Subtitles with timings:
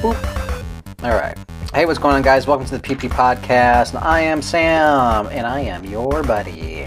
[0.00, 1.02] Boop.
[1.02, 1.36] All right.
[1.72, 2.46] Hey, what's going on, guys?
[2.46, 4.00] Welcome to the PP Podcast.
[4.00, 6.86] I am Sam, and I am your buddy.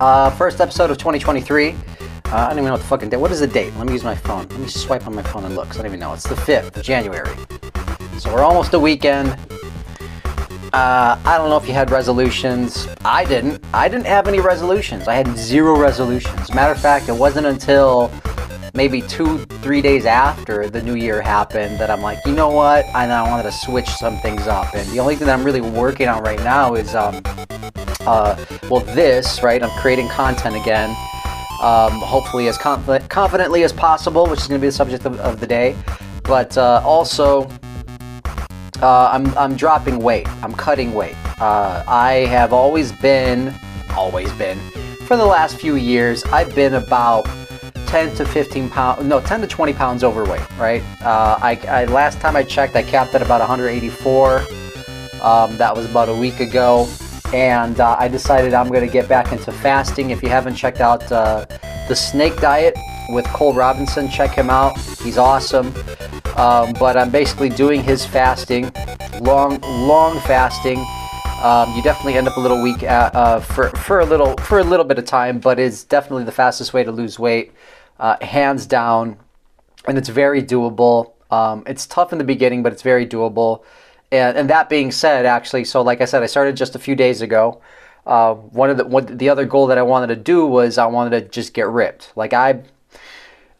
[0.00, 1.70] Uh, first episode of 2023.
[1.70, 1.76] Uh,
[2.32, 3.18] I don't even know what the fucking date.
[3.18, 3.72] What is the date?
[3.76, 4.48] Let me use my phone.
[4.48, 5.70] Let me swipe on my phone and look.
[5.70, 6.12] I don't even know.
[6.12, 7.36] It's the 5th of January.
[8.18, 9.28] So we're almost a weekend.
[10.72, 12.88] Uh, I don't know if you had resolutions.
[13.04, 13.64] I didn't.
[13.72, 15.06] I didn't have any resolutions.
[15.06, 16.52] I had zero resolutions.
[16.54, 18.10] Matter of fact, it wasn't until
[18.74, 22.84] maybe two, three days after the new year happened that I'm like, you know what?
[22.94, 24.74] I now wanted to switch some things up.
[24.74, 27.20] And the only thing that I'm really working on right now is, um,
[28.00, 28.36] uh,
[28.68, 29.62] well, this, right?
[29.62, 30.90] I'm creating content again.
[31.62, 35.20] Um, hopefully as confident, confidently as possible, which is going to be the subject of,
[35.20, 35.76] of the day.
[36.22, 37.50] But uh, also,
[38.80, 40.26] uh, I'm, I'm dropping weight.
[40.42, 41.16] I'm cutting weight.
[41.38, 43.54] Uh, I have always been,
[43.94, 44.58] always been,
[45.06, 47.26] for the last few years, I've been about
[47.90, 50.80] 10 to 15 pounds, no, 10 to 20 pounds overweight, right?
[51.02, 54.38] Uh, I, I, last time I checked, I capped at about 184.
[55.20, 56.88] Um, that was about a week ago.
[57.34, 60.10] And uh, I decided I'm going to get back into fasting.
[60.10, 61.46] If you haven't checked out uh,
[61.88, 64.78] the Snake Diet with Cole Robinson, check him out.
[65.02, 65.74] He's awesome.
[66.36, 68.70] Um, but I'm basically doing his fasting,
[69.20, 70.78] long, long fasting.
[71.42, 74.58] Um, you definitely end up a little weak at, uh, for for a little for
[74.60, 77.52] a little bit of time, but it's definitely the fastest way to lose weight,
[78.00, 79.18] uh, hands down,
[79.86, 81.12] and it's very doable.
[81.30, 83.62] Um, it's tough in the beginning, but it's very doable.
[84.10, 86.96] And, and that being said, actually, so like I said, I started just a few
[86.96, 87.60] days ago.
[88.06, 90.86] Uh, one of the one, the other goal that I wanted to do was I
[90.86, 92.12] wanted to just get ripped.
[92.16, 92.62] Like I,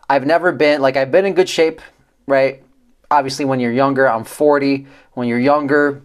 [0.09, 1.83] I've never been like I've been in good shape,
[2.27, 2.65] right?
[3.11, 4.87] Obviously, when you're younger, I'm 40.
[5.13, 6.03] When you're younger,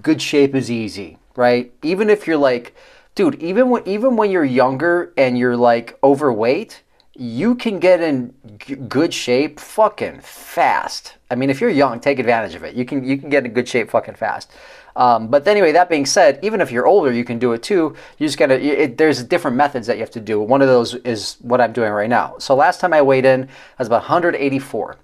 [0.00, 1.72] good shape is easy, right?
[1.82, 2.74] Even if you're like,
[3.16, 6.81] dude, even when even when you're younger and you're like overweight,
[7.14, 8.32] you can get in
[8.88, 11.14] good shape fucking fast.
[11.30, 12.74] I mean, if you're young, take advantage of it.
[12.74, 14.50] You can you can get in good shape fucking fast.
[14.96, 17.94] Um, but anyway, that being said, even if you're older, you can do it too.
[18.18, 18.60] You just gotta.
[18.60, 20.40] It, there's different methods that you have to do.
[20.40, 22.36] One of those is what I'm doing right now.
[22.38, 24.96] So last time I weighed in, I was about 184.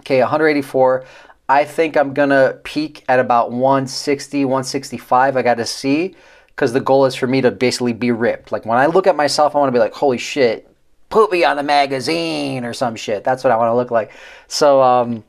[0.00, 1.04] Okay, 184.
[1.48, 5.36] I think I'm gonna peak at about 160, 165.
[5.36, 6.14] I got to see
[6.46, 8.52] because the goal is for me to basically be ripped.
[8.52, 10.69] Like when I look at myself, I want to be like, holy shit,
[11.30, 13.24] me on the magazine or some shit.
[13.24, 14.12] That's what I want to look like.
[14.48, 15.24] So, um,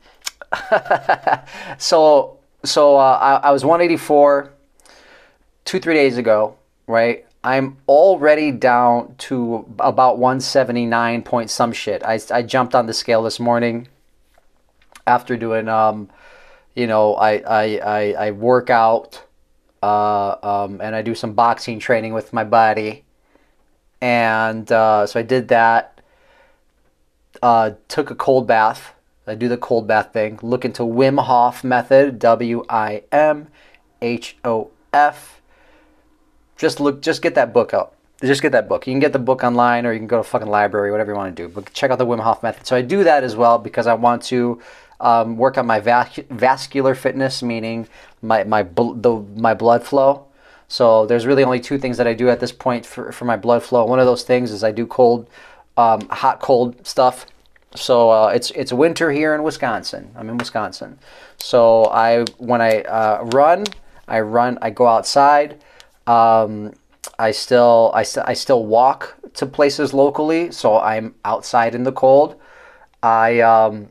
[1.78, 4.52] so, so uh, I, I was 184
[5.64, 6.56] two, three days ago,
[6.86, 7.26] right?
[7.44, 12.04] I'm already down to about 179 point some shit.
[12.04, 13.88] I, I jumped on the scale this morning
[15.06, 16.08] after doing, um,
[16.76, 19.24] you know, I, I, I, I work out
[19.82, 23.04] uh, um, and I do some boxing training with my buddy.
[24.02, 26.00] And uh, so I did that.
[27.40, 28.94] Uh, took a cold bath.
[29.26, 30.40] I do the cold bath thing.
[30.42, 32.18] Look into Wim Hof method.
[32.18, 33.46] W I M
[34.02, 35.40] H O F.
[36.56, 37.00] Just look.
[37.00, 37.94] Just get that book out.
[38.20, 38.86] Just get that book.
[38.86, 41.16] You can get the book online, or you can go to fucking library, whatever you
[41.16, 41.48] want to do.
[41.48, 42.66] But check out the Wim Hof method.
[42.66, 44.60] So I do that as well because I want to
[45.00, 47.86] um, work on my vac- vascular fitness, meaning
[48.20, 50.26] my my bl- the, my blood flow.
[50.72, 53.36] So there's really only two things that I do at this point for, for my
[53.36, 53.84] blood flow.
[53.84, 55.28] One of those things is I do cold,
[55.76, 57.26] um, hot cold stuff.
[57.74, 60.10] So uh, it's it's winter here in Wisconsin.
[60.16, 60.98] I'm in Wisconsin.
[61.36, 63.64] So I when I uh, run,
[64.08, 64.56] I run.
[64.62, 65.62] I go outside.
[66.06, 66.72] Um,
[67.18, 70.52] I still I, st- I still walk to places locally.
[70.52, 72.40] So I'm outside in the cold.
[73.02, 73.88] I um,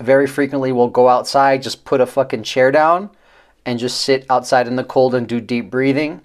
[0.00, 3.10] very frequently will go outside, just put a fucking chair down,
[3.66, 6.20] and just sit outside in the cold and do deep breathing.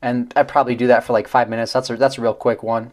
[0.00, 1.72] And I probably do that for like five minutes.
[1.72, 2.92] That's a, that's a real quick one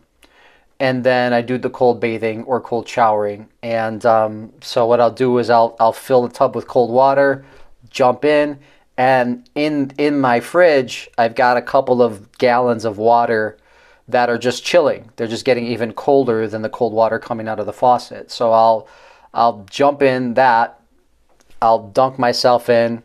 [0.80, 3.50] and then I do the cold bathing or cold showering.
[3.62, 7.46] And um, so what I'll do is I'll I'll fill the tub with cold water,
[7.90, 8.60] jump in,
[8.98, 13.58] and in in my fridge I've got a couple of gallons of water
[14.08, 15.12] that are just chilling.
[15.18, 18.32] They're just getting even colder than the cold water coming out of the faucet.
[18.32, 18.88] So I'll
[19.34, 20.80] I'll jump in that.
[21.62, 23.04] I'll dunk myself in.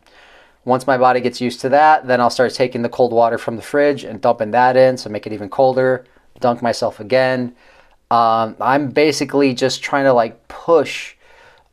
[0.65, 3.55] Once my body gets used to that, then I'll start taking the cold water from
[3.55, 6.05] the fridge and dumping that in, so make it even colder
[6.39, 7.55] dunk myself again.
[8.11, 11.15] Um, I'm basically just trying to like push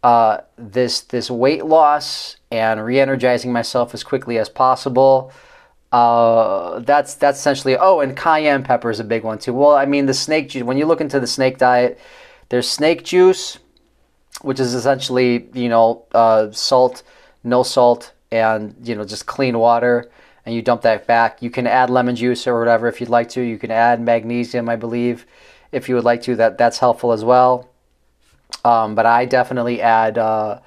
[0.03, 5.33] uh, this this weight loss and re-energizing myself as quickly as possible.
[5.91, 7.77] Uh, that's that's essentially.
[7.77, 9.53] Oh, and cayenne pepper is a big one too.
[9.53, 10.63] Well, I mean the snake juice.
[10.63, 12.01] When you look into the snake diet,
[12.49, 13.59] there's snake juice,
[14.41, 17.03] which is essentially you know uh, salt,
[17.45, 20.11] no salt, and you know just clean water
[20.45, 21.43] and you dump that back.
[21.43, 23.41] You can add lemon juice or whatever if you'd like to.
[23.41, 25.27] You can add magnesium, I believe,
[25.71, 26.37] if you would like to.
[26.37, 27.69] That that's helpful as well.
[28.65, 30.61] Um, but I definitely add uh,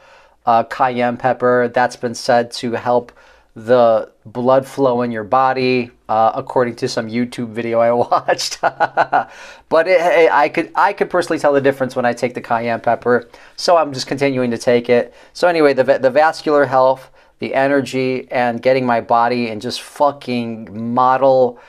[0.46, 1.70] uh, cayenne pepper.
[1.74, 3.12] That's been said to help
[3.56, 8.60] the blood flow in your body, uh, according to some YouTube video I watched.
[8.62, 12.42] but it, it, I could I could personally tell the difference when I take the
[12.42, 15.14] cayenne pepper, so I'm just continuing to take it.
[15.34, 17.12] So anyway, the the vascular health,
[17.46, 21.60] the energy, and getting my body in just fucking model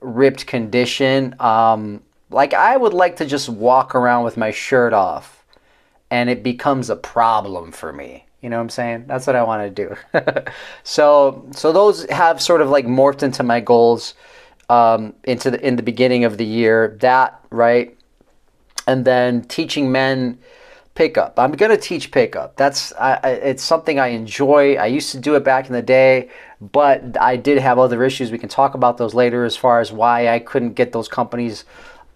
[0.00, 1.34] ripped condition.
[1.40, 5.44] Um, like I would like to just walk around with my shirt off,
[6.10, 8.26] and it becomes a problem for me.
[8.42, 9.04] You know what I'm saying?
[9.06, 9.96] That's what I want to do.
[10.82, 14.14] so so those have sort of like morphed into my goals
[14.68, 16.96] um, into the in the beginning of the year.
[17.00, 17.96] That right,
[18.86, 20.38] and then teaching men
[20.94, 21.38] pickup.
[21.38, 22.56] I'm gonna teach pickup.
[22.56, 24.74] That's I, I, it's something I enjoy.
[24.74, 26.28] I used to do it back in the day,
[26.60, 28.30] but I did have other issues.
[28.30, 31.64] We can talk about those later as far as why I couldn't get those companies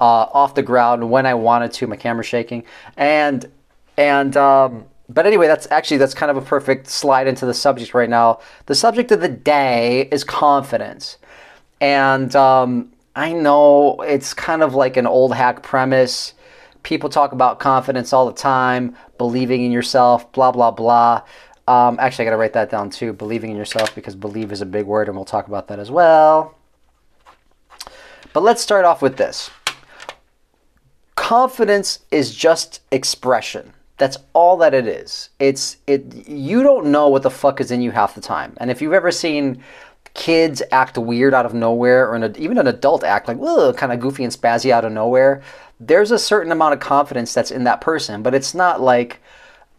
[0.01, 1.87] uh, off the ground when I wanted to.
[1.87, 2.65] My camera shaking
[2.97, 3.51] and
[3.97, 4.37] and.
[4.37, 8.11] Um, but anyway, that's actually that's kind of a perfect slide into the subject right
[8.11, 8.41] now.
[8.67, 11.19] The subject of the day is confidence,
[11.81, 16.35] and um, I know it's kind of like an old hack premise.
[16.87, 21.21] People talk about confidence all the time, believing in yourself, blah blah blah.
[21.67, 23.13] Um, actually, I got to write that down too.
[23.13, 25.91] Believing in yourself because believe is a big word, and we'll talk about that as
[25.91, 26.55] well.
[28.33, 29.51] But let's start off with this.
[31.17, 33.73] Confidence is just expression.
[33.97, 35.31] That's all that it is.
[35.41, 36.29] It's it.
[36.29, 38.57] You don't know what the fuck is in you half the time.
[38.59, 39.61] And if you've ever seen
[40.15, 43.39] kids act weird out of nowhere, or an, even an adult act like
[43.77, 45.43] kind of goofy and spazzy out of nowhere,
[45.81, 48.23] there's a certain amount of confidence that's in that person.
[48.23, 49.21] But it's not like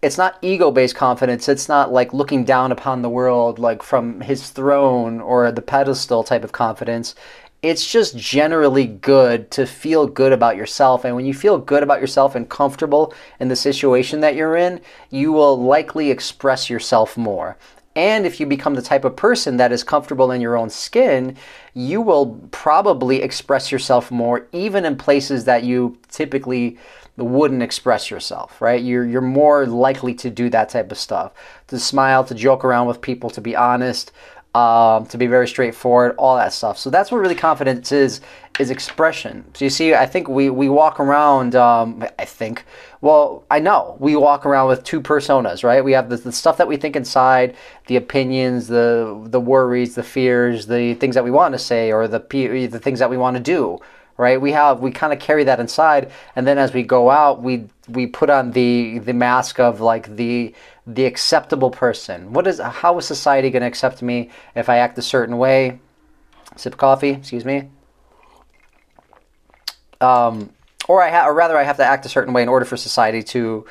[0.01, 1.49] it's not ego-based confidence.
[1.49, 6.23] It's not like looking down upon the world like from his throne or the pedestal
[6.23, 7.15] type of confidence
[7.63, 11.03] it's just generally good to feel good about yourself.
[11.03, 14.79] And when you feel good about yourself and comfortable in the situation that you're in,
[15.09, 17.57] you will likely express yourself more.
[17.97, 21.35] And if you become the type of person that is comfortable in your own skin,
[21.73, 26.77] you will probably express yourself more, even in places that you typically
[27.17, 28.83] wouldn't express yourself, right?
[28.83, 31.33] You're, you're more likely to do that type of stuff.
[31.69, 34.11] To smile, to joke around with people, to be honest,
[34.57, 36.79] um, to be very straightforward, all that stuff.
[36.79, 38.21] So that's what really confidence is,
[38.59, 39.45] is expression.
[39.53, 42.65] So you see, I think we, we walk around, um, I think,
[43.01, 45.83] well, I know, we walk around with two personas, right?
[45.83, 47.55] We have the, the stuff that we think inside,
[47.85, 52.07] the opinions, the, the worries, the fears, the things that we want to say, or
[52.07, 53.77] the, the things that we want to do,
[54.17, 54.41] right?
[54.41, 56.11] We have, we kind of carry that inside.
[56.35, 60.15] And then as we go out, we, we put on the, the mask of like
[60.15, 60.53] the,
[60.85, 62.33] the acceptable person.
[62.33, 65.79] What is how is society going to accept me if I act a certain way?
[66.55, 67.69] Sip of coffee, excuse me.
[70.01, 70.51] Um,
[70.87, 72.77] or I ha- or rather, I have to act a certain way in order for
[72.77, 73.65] society to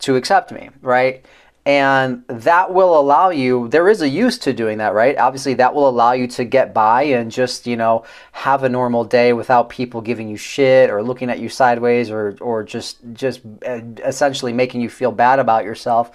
[0.00, 1.24] to accept me, right?
[1.64, 3.68] And that will allow you.
[3.68, 5.16] There is a use to doing that, right?
[5.16, 9.04] Obviously, that will allow you to get by and just you know have a normal
[9.04, 13.42] day without people giving you shit or looking at you sideways or or just just
[13.64, 16.10] uh, essentially making you feel bad about yourself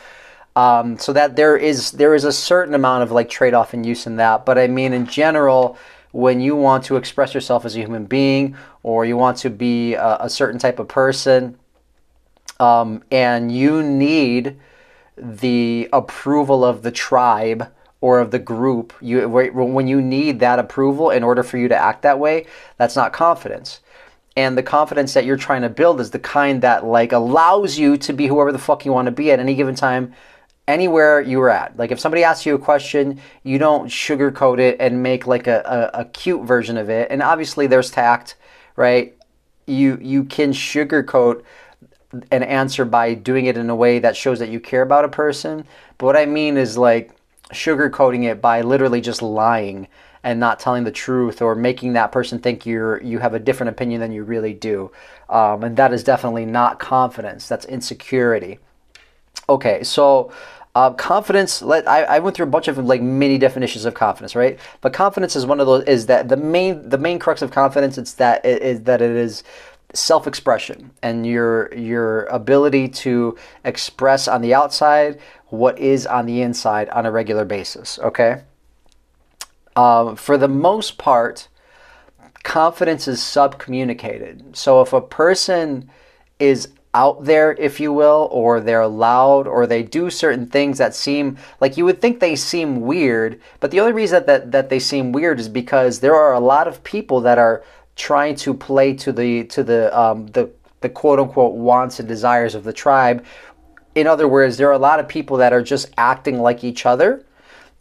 [0.57, 3.85] um, so that there is there is a certain amount of like trade off and
[3.85, 4.44] use in that.
[4.44, 5.77] But I mean, in general,
[6.11, 9.94] when you want to express yourself as a human being or you want to be
[9.94, 11.59] a, a certain type of person,
[12.59, 14.57] um, and you need
[15.18, 17.71] the approval of the tribe
[18.02, 21.76] or of the group, you when you need that approval in order for you to
[21.76, 22.45] act that way,
[22.78, 23.81] that's not confidence
[24.38, 27.97] and the confidence that you're trying to build is the kind that like allows you
[27.97, 30.14] to be whoever the fuck you want to be at any given time
[30.68, 31.76] anywhere you were at.
[31.76, 35.92] Like if somebody asks you a question, you don't sugarcoat it and make like a,
[35.95, 37.09] a, a, cute version of it.
[37.09, 38.36] And obviously there's tact,
[38.76, 39.18] right?
[39.66, 41.44] You you can sugarcoat
[42.31, 45.09] an answer by doing it in a way that shows that you care about a
[45.09, 45.66] person.
[45.97, 47.12] But what I mean is like
[47.52, 49.88] sugarcoating it by literally just lying
[50.24, 53.69] and not telling the truth or making that person think you're you have a different
[53.69, 54.92] opinion than you really do.
[55.30, 57.47] Um, and that is definitely not confidence.
[57.47, 58.59] That's insecurity.
[59.50, 60.31] Okay, so
[60.76, 61.62] uh, confidence.
[61.62, 64.59] Let I, I, went through a bunch of like mini definitions of confidence, right?
[64.81, 65.83] But confidence is one of those.
[65.86, 67.97] Is that the main the main crux of confidence?
[67.97, 69.44] It's that it is that it is
[69.94, 76.89] self-expression and your your ability to express on the outside what is on the inside
[76.89, 77.97] on a regular basis.
[77.99, 78.41] Okay.
[79.75, 81.47] Um, for the most part,
[82.44, 84.56] confidence is subcommunicated.
[84.56, 85.89] So if a person
[86.39, 90.95] is out there, if you will, or they're loud, or they do certain things that
[90.95, 93.39] seem like you would think they seem weird.
[93.59, 96.67] But the only reason that, that they seem weird is because there are a lot
[96.67, 97.63] of people that are
[97.97, 100.49] trying to play to the to the um, the
[100.80, 103.25] the quote unquote wants and desires of the tribe
[103.97, 106.85] in other words, there are a lot of people that are just acting like each
[106.85, 107.25] other.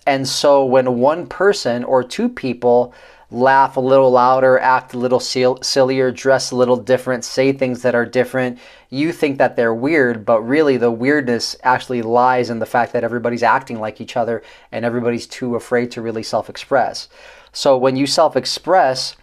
[0.06, 2.94] And so when one person or two people
[3.30, 7.94] laugh a little louder, act a little sillier, dress a little different, say things that
[7.94, 8.58] are different,
[8.88, 13.04] you think that they're weird, but really the weirdness actually lies in the fact that
[13.04, 14.42] everybody's acting like each other
[14.72, 17.08] and everybody's too afraid to really self express.
[17.52, 19.16] So when you self express,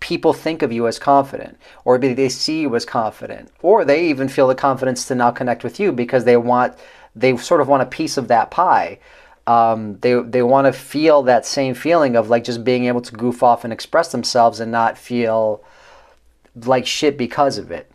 [0.00, 4.28] people think of you as confident, or they see you as confident, or they even
[4.28, 6.74] feel the confidence to now connect with you because they want,
[7.14, 8.98] they sort of want a piece of that pie.
[9.46, 13.14] Um, they they want to feel that same feeling of like just being able to
[13.14, 15.62] goof off and express themselves and not feel
[16.64, 17.90] like shit because of it.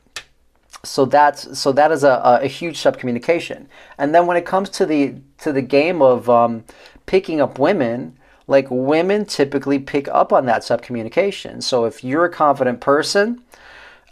[0.84, 3.68] So that's so that is a, a huge subcommunication.
[3.98, 6.64] And then when it comes to the to the game of um,
[7.06, 8.18] picking up women,
[8.52, 11.64] like women typically pick up on that subcommunication.
[11.64, 13.42] So if you're a confident person,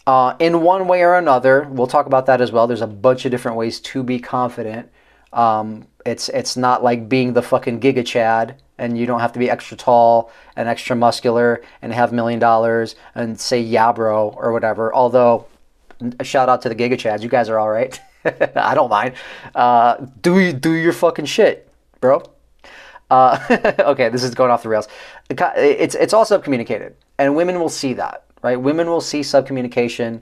[0.07, 2.65] uh, in one way or another, we'll talk about that as well.
[2.65, 4.89] There's a bunch of different ways to be confident.
[5.33, 9.39] Um, it's it's not like being the fucking Giga Chad, and you don't have to
[9.39, 14.51] be extra tall and extra muscular and have million dollars and say yeah bro or
[14.51, 14.91] whatever.
[14.91, 15.45] Although,
[16.19, 17.99] a shout out to the Giga Chads, you guys are all right.
[18.55, 19.13] I don't mind.
[19.53, 21.69] Uh, do do your fucking shit,
[21.99, 22.23] bro.
[23.09, 23.39] Uh,
[23.79, 24.87] okay, this is going off the rails.
[25.29, 28.55] It's it's all subcommunicated, and women will see that, right?
[28.59, 30.21] Women will see subcommunication,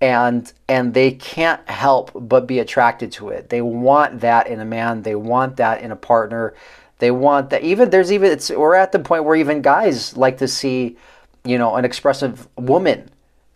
[0.00, 3.48] and and they can't help but be attracted to it.
[3.50, 5.02] They want that in a man.
[5.02, 6.54] They want that in a partner.
[6.98, 7.62] They want that.
[7.62, 10.96] Even there's even it's we're at the point where even guys like to see,
[11.44, 13.10] you know, an expressive woman,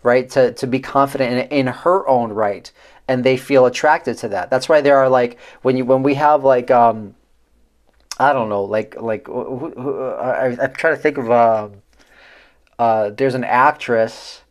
[0.05, 0.31] right?
[0.31, 2.71] To to be confident in, in her own right,
[3.09, 4.49] and they feel attracted to that.
[4.49, 7.16] That's why there are like when you when we have like um
[8.19, 11.31] I don't know, like like who, who, I, am trying to think of.
[11.31, 11.69] Uh,
[12.79, 14.43] uh, there's an actress.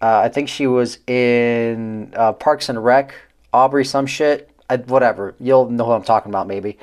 [0.00, 3.14] Uh, I think she was in uh, Parks and Rec.
[3.52, 4.50] Aubrey, some shit.
[4.68, 5.34] I, whatever.
[5.38, 6.78] You'll know what I'm talking about, maybe.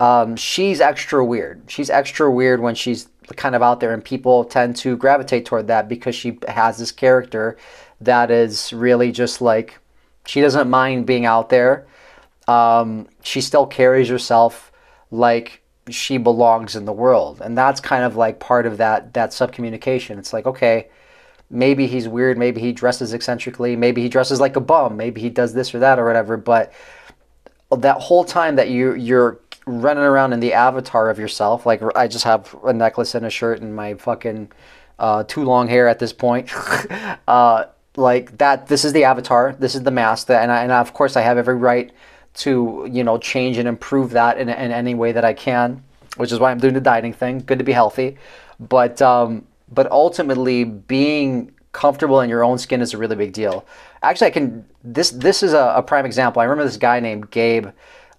[0.00, 1.62] Um, she's extra weird.
[1.68, 5.68] She's extra weird when she's kind of out there, and people tend to gravitate toward
[5.68, 7.56] that because she has this character
[8.00, 9.78] that is really just like
[10.26, 11.86] she doesn't mind being out there.
[12.48, 14.72] Um, she still carries herself
[15.10, 17.40] like she belongs in the world.
[17.42, 20.18] And that's kind of like part of that that subcommunication.
[20.18, 20.88] It's like okay
[21.50, 22.36] maybe he's weird.
[22.36, 23.76] Maybe he dresses eccentrically.
[23.76, 24.96] Maybe he dresses like a bum.
[24.96, 26.36] Maybe he does this or that or whatever.
[26.36, 26.72] But
[27.70, 32.06] that whole time that you you're running around in the avatar of yourself like i
[32.06, 34.52] just have a necklace and a shirt and my fucking
[34.98, 36.50] uh, too long hair at this point.
[37.26, 37.64] Uh,
[37.96, 39.56] like that this is the avatar.
[39.58, 41.90] This is the mask that, and, I, and of course i have every right
[42.34, 45.82] to you know change and improve that in, in any way that I can,
[46.16, 47.40] which is why I'm doing the dieting thing.
[47.40, 48.16] Good to be healthy,
[48.60, 53.66] but um, but ultimately being comfortable in your own skin is a really big deal.
[54.02, 56.40] Actually, I can this this is a, a prime example.
[56.40, 57.68] I remember this guy named Gabe.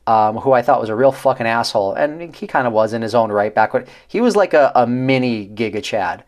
[0.08, 3.02] Um, who I thought was a real fucking asshole, and he kind of was in
[3.02, 3.56] his own right.
[3.56, 6.24] Back when he was like a, a mini Giga Chad,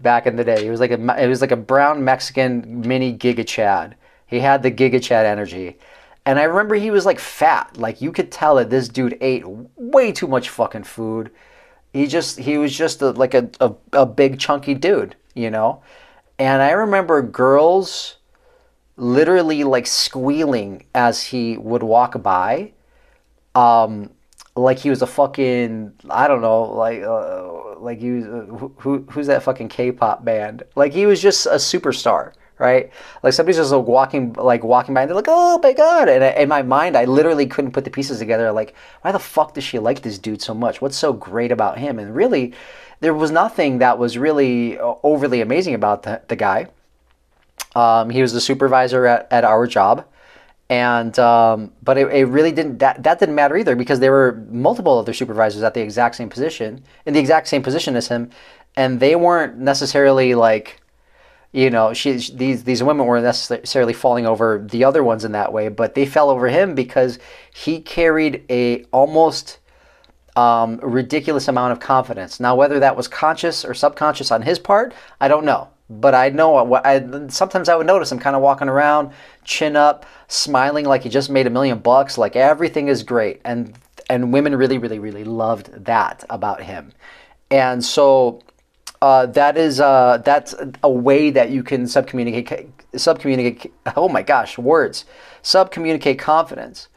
[0.00, 3.12] back in the day, he was like a it was like a brown Mexican mini
[3.16, 3.96] Giga Chad.
[4.26, 5.76] He had the Giga Chad energy,
[6.28, 7.78] and I remember he was like fat.
[7.78, 11.30] Like you could tell that this dude ate way too much fucking food.
[11.94, 15.82] He just he was just a, like a, a, a big chunky dude, you know?
[16.38, 18.16] And I remember girls
[18.98, 22.72] literally like squealing as he would walk by.
[23.54, 24.10] Um,
[24.54, 28.98] like he was a fucking I don't know like uh, like he was uh, who
[29.08, 32.90] who's that fucking K-pop band like he was just a superstar right?
[33.22, 36.22] Like somebody's just like walking, like walking by, and they're like, "Oh my god!" And
[36.22, 38.52] in my mind, I literally couldn't put the pieces together.
[38.52, 40.80] Like, why the fuck does she like this dude so much?
[40.80, 41.98] What's so great about him?
[41.98, 42.54] And really,
[43.00, 46.68] there was nothing that was really uh, overly amazing about the, the guy.
[47.74, 50.04] Um, he was the supervisor at, at our job,
[50.68, 54.44] and um, but it, it, really didn't that that didn't matter either because there were
[54.50, 58.30] multiple other supervisors at the exact same position in the exact same position as him,
[58.76, 60.80] and they weren't necessarily like
[61.52, 65.52] you know, she, these these women weren't necessarily falling over the other ones in that
[65.52, 67.18] way, but they fell over him because
[67.54, 69.58] he carried a almost
[70.36, 72.38] um, ridiculous amount of confidence.
[72.38, 75.68] Now, whether that was conscious or subconscious on his part, I don't know.
[75.90, 79.10] But I know what I, sometimes I would notice him kind of walking around,
[79.44, 83.74] chin up, smiling like he just made a million bucks, like everything is great, and
[84.10, 86.92] and women really, really, really loved that about him.
[87.50, 88.42] And so
[89.00, 94.58] uh, that is uh, that's a way that you can subcommunicate subcommunicate oh my gosh
[94.58, 95.04] words.
[95.42, 96.88] Subcommunicate confidence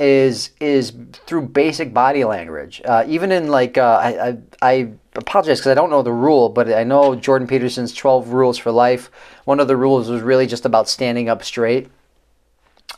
[0.00, 2.82] is is through basic body language.
[2.84, 6.48] Uh, even in like uh, I, I, I apologize because I don't know the rule
[6.48, 9.10] but I know Jordan Peterson's 12 rules for life.
[9.44, 11.88] One of the rules was really just about standing up straight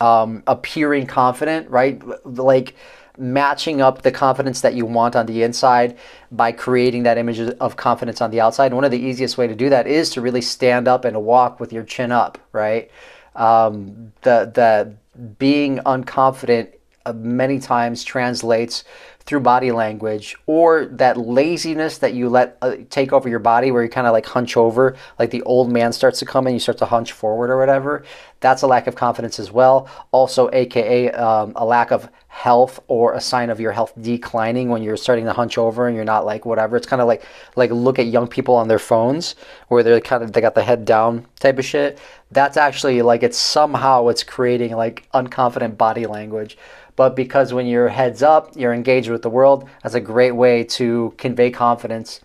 [0.00, 2.02] um, appearing confident, right?
[2.26, 2.74] Like
[3.20, 5.98] matching up the confidence that you want on the inside
[6.32, 8.66] by creating that image of confidence on the outside.
[8.66, 11.22] And one of the easiest way to do that is to really stand up and
[11.22, 12.90] walk with your chin up, right?
[13.36, 14.94] Um, the the
[15.38, 16.72] being unconfident
[17.06, 18.84] uh, many times translates
[19.30, 23.84] through body language or that laziness that you let uh, take over your body where
[23.84, 26.58] you kind of like hunch over like the old man starts to come and you
[26.58, 28.02] start to hunch forward or whatever
[28.40, 29.88] that's a lack of confidence as well.
[30.12, 34.82] Also aka um, a lack of health or a sign of your health declining when
[34.82, 36.76] you're starting to hunch over and you're not like whatever.
[36.76, 37.22] It's kind of like
[37.54, 39.36] like look at young people on their phones
[39.68, 41.98] where they're kind of they got the head down type of shit.
[42.30, 46.56] That's actually like it's somehow it's creating like unconfident body language
[47.00, 50.62] but because when your head's up, you're engaged with the world, that's a great way
[50.64, 52.20] to convey confidence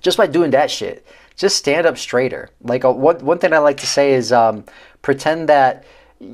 [0.00, 1.06] just by doing that shit.
[1.36, 2.50] Just stand up straighter.
[2.60, 4.64] Like a, uh, one, one thing I like to say is um,
[5.02, 5.84] pretend that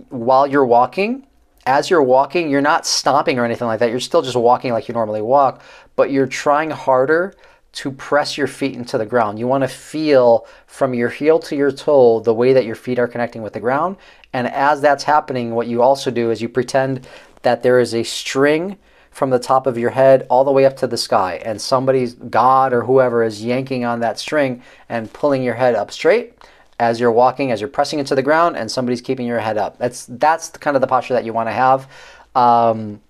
[0.09, 1.27] while you're walking,
[1.67, 3.91] as you're walking, you're not stomping or anything like that.
[3.91, 5.61] You're still just walking like you normally walk,
[5.95, 7.35] but you're trying harder
[7.73, 9.39] to press your feet into the ground.
[9.39, 12.99] You want to feel from your heel to your toe the way that your feet
[12.99, 13.97] are connecting with the ground.
[14.33, 17.07] And as that's happening, what you also do is you pretend
[17.43, 18.79] that there is a string
[19.11, 22.15] from the top of your head all the way up to the sky, and somebody's
[22.15, 26.35] God or whoever is yanking on that string and pulling your head up straight
[26.81, 29.79] as you're walking, as you're pressing into the ground, and somebody's keeping your head up.
[29.79, 31.89] That's that's kind of the posture that you want to have.
[32.35, 33.01] Um,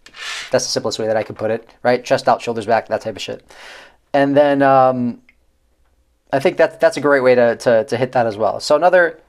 [0.51, 2.05] that's the simplest way that I could put it, right?
[2.05, 3.45] Chest out, shoulders back, that type of shit.
[4.13, 5.23] And then um,
[6.33, 8.61] I think that that's a great way to, to, to hit that as well.
[8.61, 9.22] So another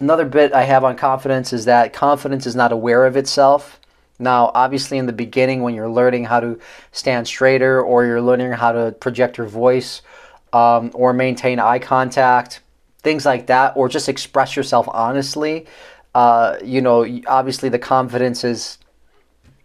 [0.00, 3.78] Another bit I have on confidence is that confidence is not aware of itself.
[4.18, 6.58] Now, obviously, in the beginning, when you're learning how to
[6.92, 10.00] stand straighter or you're learning how to project your voice
[10.54, 12.60] um, or maintain eye contact,
[13.02, 15.66] things like that, or just express yourself honestly,
[16.14, 18.78] uh, you know, obviously the confidence is,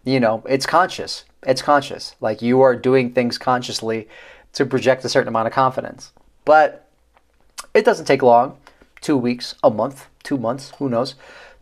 [0.04, 1.24] you know, it's conscious.
[1.46, 2.14] It's conscious.
[2.20, 4.08] Like you are doing things consciously
[4.52, 6.12] to project a certain amount of confidence.
[6.44, 6.88] But
[7.72, 8.58] it doesn't take long
[9.00, 11.14] two weeks, a month, two months, who knows,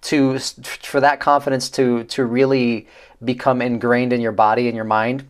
[0.03, 2.87] to for that confidence to to really
[3.25, 5.25] become ingrained in your body and your mind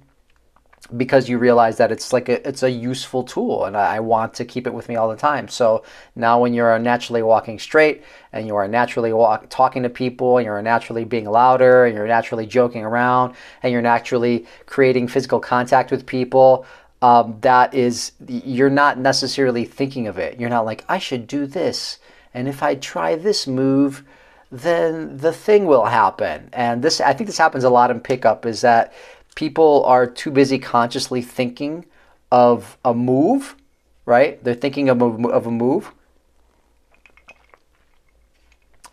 [0.97, 4.44] because you realize that it's like a, it's a useful tool and I, want to
[4.44, 5.49] keep it with me all the time.
[5.49, 5.83] So
[6.14, 10.44] now when you're naturally walking straight and you are naturally walk, talking to people and
[10.44, 15.90] you're naturally being louder and you're naturally joking around and you're naturally creating physical contact
[15.90, 16.66] with people
[17.01, 20.38] um, that is you're not necessarily thinking of it.
[20.38, 21.99] You're not like i should do this
[22.35, 24.05] and if I try this move,
[24.51, 26.51] then the thing will happen.
[26.53, 28.92] And this, I think this happens a lot in pickup, is that
[29.35, 31.87] people are too busy consciously thinking
[32.31, 33.57] of a move,
[34.05, 34.42] right?
[34.42, 35.92] They're thinking of a, of a move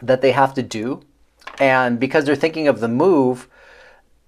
[0.01, 1.01] that they have to do.
[1.60, 3.47] And because they're thinking of the move,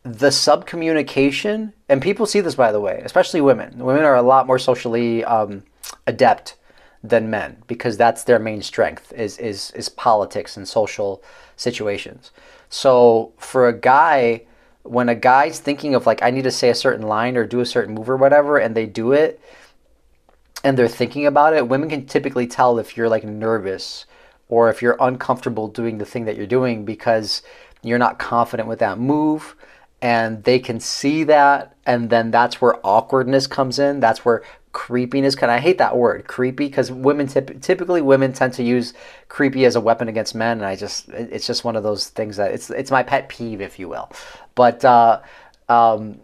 [0.04, 3.78] the subcommunication, and people see this by the way, especially women.
[3.78, 5.64] Women are a lot more socially um,
[6.06, 6.56] adept
[7.04, 11.22] than men because that's their main strength is is is politics and social
[11.58, 12.32] situations.
[12.70, 14.44] So for a guy
[14.84, 17.60] when a guy's thinking of like I need to say a certain line or do
[17.60, 19.40] a certain move or whatever and they do it
[20.64, 24.06] and they're thinking about it, women can typically tell if you're like nervous
[24.48, 27.42] or if you're uncomfortable doing the thing that you're doing because
[27.82, 29.56] you're not confident with that move
[30.02, 35.36] and they can see that and then that's where awkwardness comes in that's where creepiness
[35.36, 36.68] kind of I hate that word creepy?
[36.68, 38.94] Because women typ- typically women tend to use
[39.30, 42.38] creepy as a weapon against men and I just it's just one of those things
[42.38, 44.12] that it's it's my pet peeve if you will.
[44.56, 45.22] But uh,
[45.70, 46.20] um,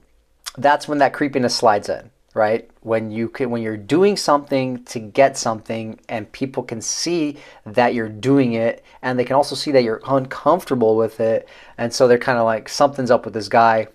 [0.57, 2.69] that's when that creepiness slides in right?
[2.81, 7.93] When you can when you're doing something to get something and people can see that
[7.93, 12.07] you're doing it and they can also see that you're uncomfortable with it and so
[12.07, 13.87] they're kind of like something's up with this guy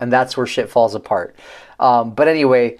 [0.00, 1.36] and that's where shit falls apart.
[1.78, 2.76] Um, but anyway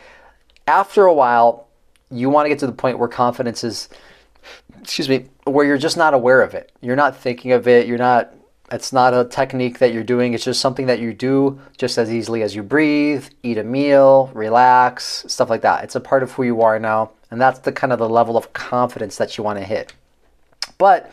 [0.66, 1.68] after a while,
[2.10, 3.88] you want to get to the point where confidence is,
[4.80, 6.72] excuse me, where you're just not aware of it.
[6.80, 7.86] You're not thinking of it.
[7.86, 8.34] You're not,
[8.72, 10.34] it's not a technique that you're doing.
[10.34, 14.30] It's just something that you do just as easily as you breathe, eat a meal,
[14.34, 15.84] relax, stuff like that.
[15.84, 17.10] It's a part of who you are now.
[17.30, 19.92] And that's the kind of the level of confidence that you want to hit.
[20.78, 21.10] But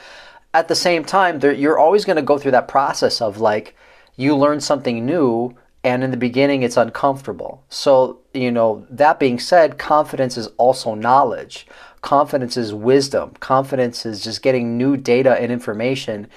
[0.53, 3.75] at the same time, there, you're always going to go through that process of like,
[4.15, 7.63] you learn something new and in the beginning it's uncomfortable.
[7.69, 11.67] So, you know, that being said, confidence is also knowledge.
[12.01, 13.31] Confidence is wisdom.
[13.39, 16.27] Confidence is just getting new data and information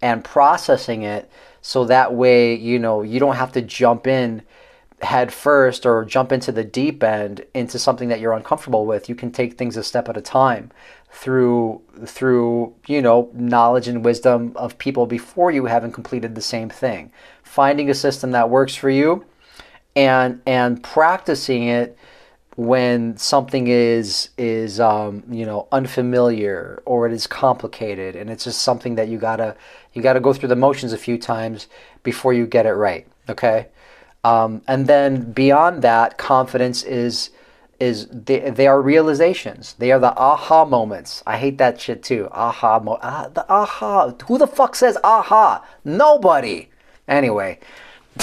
[0.00, 1.30] and processing it
[1.60, 4.42] so that way, you know, you don't have to jump in
[5.02, 9.08] head first or jump into the deep end into something that you're uncomfortable with.
[9.08, 10.70] You can take things a step at a time
[11.10, 16.68] through through you know knowledge and wisdom of people before you haven't completed the same
[16.68, 17.12] thing.
[17.48, 19.24] Finding a system that works for you
[19.96, 21.96] and and practicing it
[22.56, 28.62] when something is is um, you know unfamiliar or it is complicated and it's just
[28.62, 29.56] something that you gotta
[29.94, 31.68] you gotta go through the motions a few times
[32.02, 33.68] before you get it right okay?
[34.24, 37.30] Um, and then beyond that confidence is
[37.80, 39.76] is they, they are realizations.
[39.78, 41.22] They are the aha moments.
[41.24, 42.28] I hate that shit too.
[42.32, 45.64] Aha mo- ah, the aha who the fuck says aha?
[45.84, 46.70] Nobody
[47.08, 47.58] anyway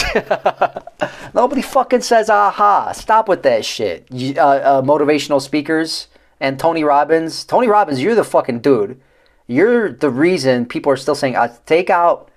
[1.33, 2.91] Nobody fucking says aha.
[2.91, 4.07] Stop with that shit.
[4.11, 6.07] You, uh, uh, motivational speakers
[6.39, 7.45] and Tony Robbins.
[7.45, 8.99] Tony Robbins, you're the fucking dude.
[9.47, 12.29] You're the reason people are still saying, uh, take out,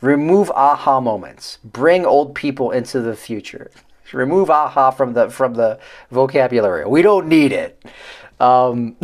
[0.00, 1.58] remove aha moments.
[1.64, 3.70] Bring old people into the future.
[4.12, 5.78] Remove aha from the from the
[6.10, 6.84] vocabulary.
[6.84, 7.80] We don't need it.
[8.40, 8.96] Um,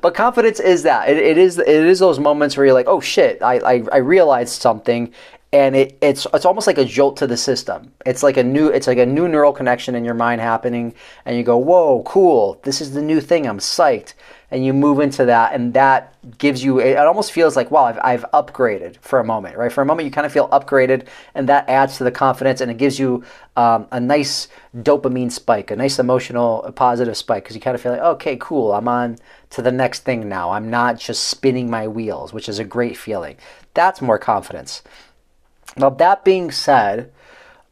[0.00, 3.00] but confidence is that it, it is it is those moments where you're like, oh
[3.00, 5.12] shit, I, I, I realized something,
[5.52, 7.92] and it, it's it's almost like a jolt to the system.
[8.06, 10.94] It's like a new it's like a new neural connection in your mind happening,
[11.26, 12.58] and you go, "Whoa, cool!
[12.62, 13.46] This is the new thing.
[13.46, 14.14] I'm psyched."
[14.50, 16.78] And you move into that, and that gives you.
[16.80, 19.70] It almost feels like, "Wow, I've, I've upgraded for a moment." Right?
[19.70, 22.70] For a moment, you kind of feel upgraded, and that adds to the confidence, and
[22.70, 23.24] it gives you
[23.56, 27.82] um, a nice dopamine spike, a nice emotional, a positive spike, because you kind of
[27.82, 28.72] feel like, "Okay, cool.
[28.72, 29.18] I'm on
[29.50, 30.50] to the next thing now.
[30.50, 33.36] I'm not just spinning my wheels," which is a great feeling.
[33.74, 34.82] That's more confidence.
[35.76, 37.12] Now, that being said,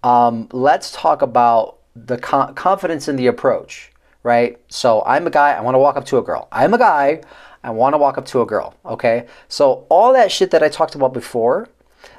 [0.02, 3.90] um, let's talk about the co- confidence in the approach,
[4.26, 4.60] right?
[4.66, 6.48] So, I'm a guy, I want to walk up to a girl.
[6.50, 7.22] I'm a guy,
[7.62, 9.28] I want to walk up to a girl, okay?
[9.46, 11.68] So, all that shit that I talked about before,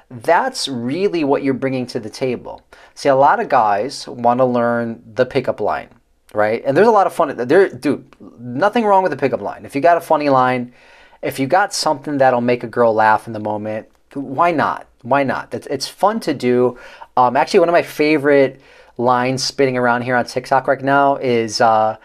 [0.10, 2.62] that's really what you're bringing to the table.
[2.96, 5.89] See, a lot of guys want to learn the pickup line,
[6.34, 6.63] right?
[6.65, 7.36] And there's a lot of fun.
[7.36, 8.08] There, dude,
[8.39, 9.65] nothing wrong with the pickup line.
[9.65, 10.74] If you got a funny line,
[11.22, 14.88] if you got something that'll make a girl laugh in the moment, why not?
[15.02, 15.54] Why not?
[15.54, 16.80] It's, fun to do.
[17.17, 18.62] Um, actually, one of my favorite
[18.97, 21.97] lines spinning around here on TikTok right now is uh,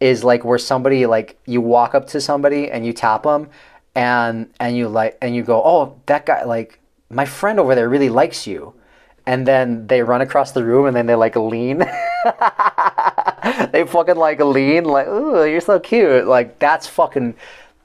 [0.00, 3.48] is like where somebody like you walk up to somebody and you tap them
[3.94, 7.88] and and you like and you go, oh, that guy like my friend over there
[7.88, 8.74] really likes you.
[9.26, 11.78] And then they run across the room and then they like lean.
[13.70, 16.26] they fucking like lean like, ooh, you're so cute.
[16.26, 17.36] Like that's fucking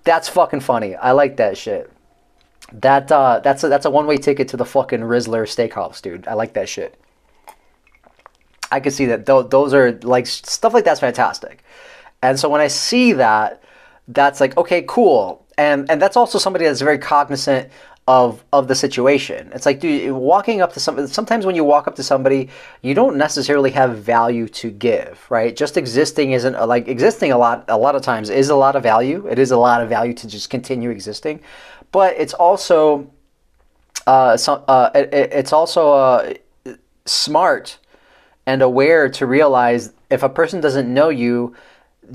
[0.03, 0.95] that's fucking funny.
[0.95, 1.91] I like that shit.
[2.71, 6.27] That uh, that's a, that's a one way ticket to the fucking Rizla Steakhouse, dude.
[6.27, 6.99] I like that shit.
[8.71, 9.25] I can see that.
[9.25, 11.63] Th- those are like stuff like that's fantastic.
[12.21, 13.63] And so when I see that,
[14.07, 15.45] that's like okay, cool.
[15.57, 17.69] And and that's also somebody that's very cognizant
[18.07, 19.51] of of the situation.
[19.53, 21.07] It's like, dude, walking up to somebody.
[21.07, 22.49] Sometimes when you walk up to somebody,
[22.81, 25.55] you don't necessarily have value to give, right?
[25.55, 27.65] Just existing isn't like existing a lot.
[27.67, 29.27] A lot of times is a lot of value.
[29.27, 31.41] It is a lot of value to just continue existing
[31.95, 33.09] but it's also
[34.05, 36.33] uh, some, uh, it, it's also uh,
[37.05, 37.77] smart
[38.45, 41.55] and aware to realize if a person doesn't know you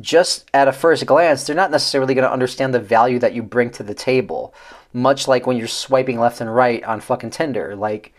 [0.01, 3.43] just at a first glance they're not necessarily going to understand the value that you
[3.43, 4.55] bring to the table
[4.93, 8.13] much like when you're swiping left and right on fucking tinder like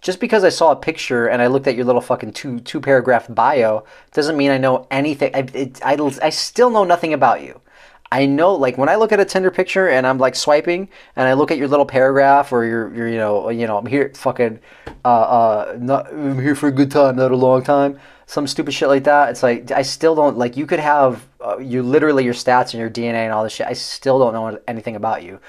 [0.00, 2.80] just because I saw a picture and I looked at your little fucking two two
[2.80, 5.34] paragraph bio doesn't mean I know anything.
[5.34, 7.60] I, it, I, I still know nothing about you.
[8.10, 11.28] I know, like when I look at a Tinder picture and I'm like swiping, and
[11.28, 14.10] I look at your little paragraph or your, your you know, you know, I'm here,
[14.14, 14.60] fucking,
[15.04, 18.72] uh, uh, not, I'm here for a good time, not a long time, some stupid
[18.72, 19.30] shit like that.
[19.30, 20.56] It's like I still don't like.
[20.56, 23.66] You could have uh, you literally your stats and your DNA and all this shit.
[23.66, 25.40] I still don't know anything about you.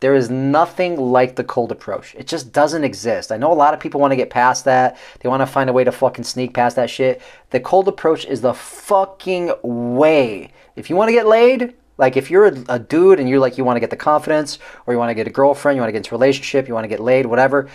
[0.00, 2.14] There is nothing like the cold approach.
[2.14, 3.32] It just doesn't exist.
[3.32, 4.98] I know a lot of people want to get past that.
[5.20, 7.22] They want to find a way to fucking sneak past that shit.
[7.50, 10.52] The cold approach is the fucking way.
[10.76, 13.56] If you want to get laid, like if you're a, a, dude and you're like
[13.58, 15.88] you want to get the confidence or you want to get a girlfriend, you want
[15.88, 17.68] to get into a relationship, you want to get laid, whatever,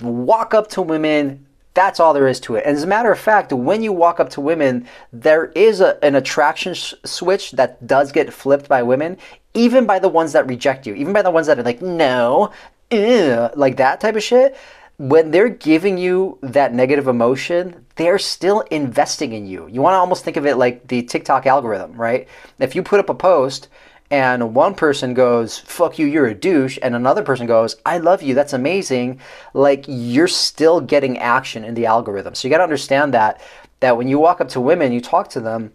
[0.00, 1.46] walk up to women.
[1.74, 2.64] That's all there is to it.
[2.66, 6.02] And as a matter of fact, when you walk up to women, there is a,
[6.04, 9.16] an attraction sh- switch that does get flipped by women,
[9.54, 12.52] even by the ones that reject you, even by the ones that are like, no,
[12.90, 14.54] like that type of shit
[15.02, 19.66] when they're giving you that negative emotion, they're still investing in you.
[19.66, 22.28] You want to almost think of it like the TikTok algorithm, right?
[22.60, 23.66] If you put up a post
[24.12, 28.22] and one person goes, fuck you, you're a douche, and another person goes, I love
[28.22, 29.18] you, that's amazing,
[29.54, 32.36] like you're still getting action in the algorithm.
[32.36, 33.40] So you got to understand that
[33.80, 35.72] that when you walk up to women, you talk to them,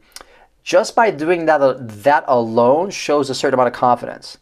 [0.63, 4.38] just by doing that uh, that alone shows a certain amount of confidence.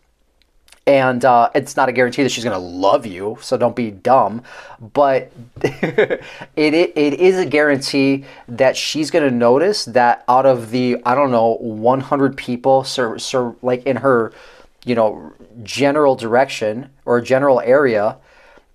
[0.88, 3.92] And uh, it's not a guarantee that she's going to love you so don't be
[3.92, 4.44] dumb
[4.94, 5.32] but
[5.64, 6.22] it,
[6.56, 11.16] it, it is a guarantee that she's going to notice that out of the i
[11.16, 14.32] don't know 100 people sir, sir, like in her
[14.86, 18.18] you know general direction or general area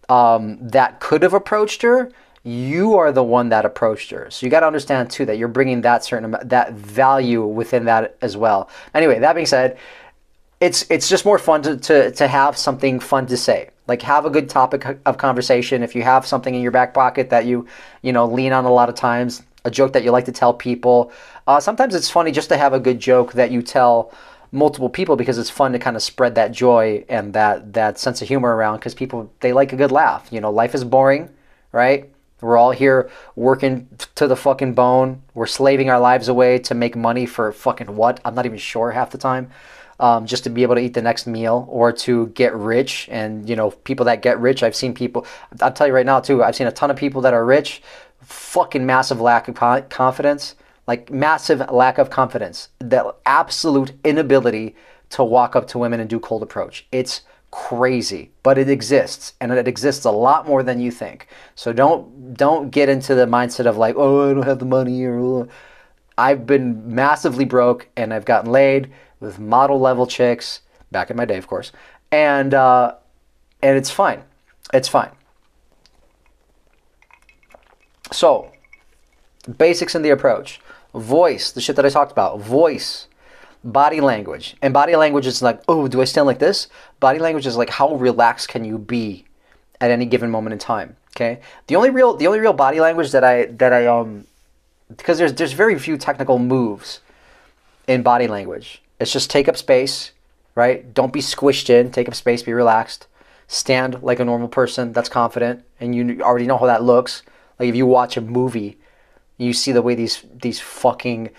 [0.09, 2.11] um, that could have approached her
[2.43, 4.29] you are the one that approached her.
[4.31, 8.17] So you got to understand too that you're bringing that certain that value within that
[8.23, 8.71] as well.
[8.95, 9.79] Anyway that being said
[10.61, 13.71] it's it's just more fun to, to, to have something fun to say.
[13.89, 15.83] Like have a good topic of conversation.
[15.83, 17.67] If you have something in your back pocket that you
[18.03, 20.55] you know lean on a lot of times a joke that you like to tell
[20.55, 21.13] people
[21.47, 24.11] uh, sometimes it's funny just to have a good joke that you tell
[24.53, 28.23] multiple people because it's fun to kind of spread that joy and that that sense
[28.23, 30.29] of humor around because people they like a good laugh.
[30.31, 31.31] You know life is boring
[31.73, 32.11] right?
[32.41, 35.23] We're all here working to the fucking bone.
[35.35, 38.19] We're slaving our lives away to make money for fucking what?
[38.25, 39.51] I'm not even sure half the time
[40.01, 43.09] um, just to be able to eat the next meal or to get rich.
[43.11, 45.27] And, you know, people that get rich, I've seen people,
[45.61, 47.83] I'll tell you right now, too, I've seen a ton of people that are rich,
[48.23, 49.55] fucking massive lack of
[49.89, 54.75] confidence, like massive lack of confidence, the absolute inability
[55.11, 56.87] to walk up to women and do cold approach.
[56.91, 61.27] It's crazy, but it exists and it exists a lot more than you think.
[61.55, 65.05] So don't don't get into the mindset of like, "Oh, I don't have the money
[65.05, 65.49] or
[66.17, 71.25] I've been massively broke and I've gotten laid with model level chicks back in my
[71.25, 71.73] day, of course,
[72.11, 72.95] and uh,
[73.63, 74.23] and it's fine.
[74.73, 75.11] It's fine.
[78.13, 78.53] So,
[79.59, 80.61] basics in the approach,
[80.95, 83.07] voice, the shit that I talked about, voice,
[83.63, 86.69] body language, and body language is like, oh, do I stand like this?
[86.99, 89.25] Body language is like, how relaxed can you be
[89.81, 90.97] at any given moment in time?
[91.17, 91.41] Okay.
[91.67, 94.27] The only real, the only real body language that I that I um,
[94.89, 97.01] because there's there's very few technical moves
[97.87, 98.83] in body language.
[99.01, 100.13] It's just take up space,
[100.55, 100.93] right?
[100.93, 101.91] Don't be squished in.
[101.91, 102.43] Take up space.
[102.43, 103.07] Be relaxed.
[103.49, 107.23] Stand like a normal person that's confident, and you already know how that looks.
[107.59, 108.79] Like if you watch a movie,
[109.39, 111.31] you see the way these these fucking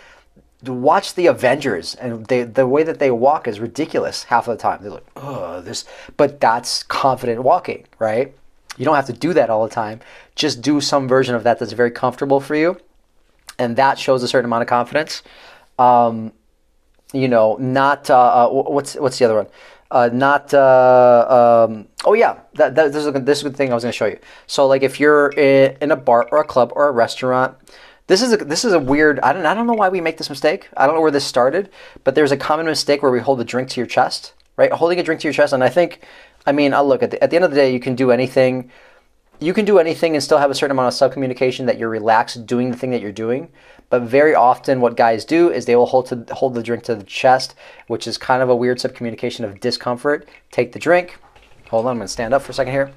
[0.70, 4.62] watch the Avengers and they, the way that they walk is ridiculous half of the
[4.62, 4.80] time.
[4.82, 5.86] They're like, oh, this,
[6.18, 8.34] but that's confident walking, right?
[8.78, 10.02] You don't have to do that all the time.
[10.36, 12.80] Just do some version of that that's very comfortable for you,
[13.58, 15.24] and that shows a certain amount of confidence.
[15.78, 16.32] Um,
[17.14, 19.48] you know, not uh, uh what's what's the other one?
[19.92, 23.72] Uh, not uh, um, oh yeah, that, that this is a, this is good thing
[23.72, 24.20] I was going to show you.
[24.48, 27.58] So like if you're in, a bar or a club or a restaurant,
[28.08, 29.20] this is a, this is a weird.
[29.20, 30.70] I don't I don't know why we make this mistake.
[30.78, 31.70] I don't know where this started,
[32.06, 34.72] but there's a common mistake where we hold a drink to your chest, right?
[34.72, 36.02] Holding a drink to your chest, and I think,
[36.46, 38.12] I mean, I'll look at the, at the end of the day, you can do
[38.12, 38.72] anything.
[39.42, 41.90] You can do anything and still have a certain amount of sub communication that you're
[41.90, 43.50] relaxed doing the thing that you're doing.
[43.90, 46.96] But very often, what guys do is they will hold to hold the drink to
[46.96, 47.56] the chest,
[47.88, 50.30] which is kind of a weird subcommunication of discomfort.
[50.52, 51.18] Take the drink.
[51.72, 52.92] Hold on, I'm gonna stand up for a second here.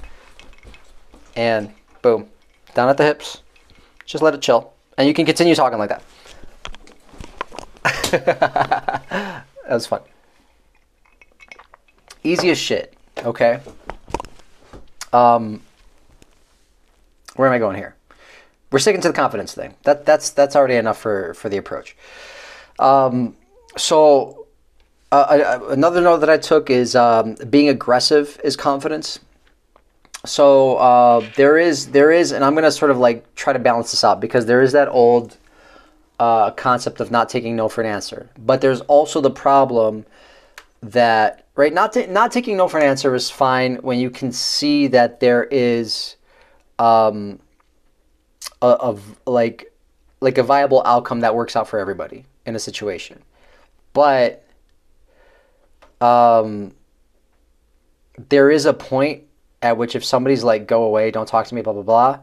[1.35, 2.29] And boom,
[2.75, 3.41] down at the hips.
[4.05, 6.03] Just let it chill, and you can continue talking like that.
[8.25, 10.03] that was fun.
[12.23, 12.95] Easy as shit.
[13.25, 13.61] Okay.
[15.13, 15.63] Um,
[17.37, 17.97] where am I going here?
[18.75, 19.73] we're sticking to the confidence thing.
[19.85, 21.97] That that's that's already enough for for the approach.
[22.81, 23.37] Um,
[23.77, 24.49] so
[25.13, 29.21] uh, another note that I took is um, being aggressive is confidence.
[30.27, 33.93] So uh, there is there is, and I'm gonna sort of like try to balance
[33.93, 35.37] this out because there is that old
[36.19, 40.05] uh, concept of not taking no for an answer, but there's also the problem
[40.83, 44.89] that right not not taking no for an answer is fine when you can see
[44.89, 46.17] that there is
[46.79, 47.39] um,
[48.61, 49.73] of like
[50.21, 53.23] like a viable outcome that works out for everybody in a situation.
[53.93, 54.45] But
[56.01, 56.75] um,
[58.29, 59.25] there is a point
[59.63, 62.19] at which if somebody's like, "Go away, don't talk to me," blah blah blah,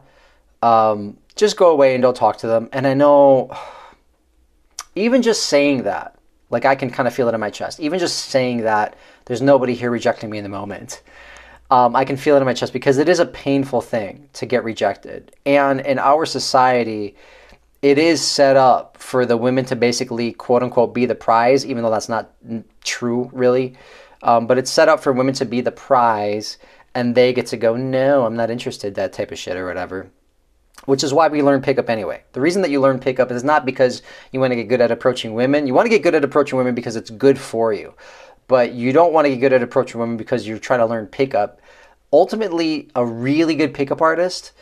[0.62, 2.68] um, just go away and don't talk to them.
[2.72, 3.50] And I know,
[4.94, 6.16] even just saying that,
[6.50, 7.80] like I can kind of feel it in my chest.
[7.80, 11.02] Even just saying that, there's nobody here rejecting me in the moment
[11.72, 14.44] um, I can feel it in my chest because it is a painful thing to
[14.44, 15.34] get rejected.
[15.46, 17.16] And in our society,
[17.80, 21.82] it is set up for the women to basically, quote unquote, be the prize, even
[21.82, 22.30] though that's not
[22.84, 23.74] true, really.
[24.22, 26.58] Um, but it's set up for women to be the prize,
[26.94, 30.10] and they get to go, no, I'm not interested, that type of shit or whatever.
[30.84, 32.22] Which is why we learn pickup anyway.
[32.32, 34.90] The reason that you learn pickup is not because you want to get good at
[34.90, 35.66] approaching women.
[35.66, 37.94] You want to get good at approaching women because it's good for you.
[38.46, 41.06] But you don't want to get good at approaching women because you're trying to learn
[41.06, 41.61] pickup
[42.12, 44.52] ultimately a really good pickup artist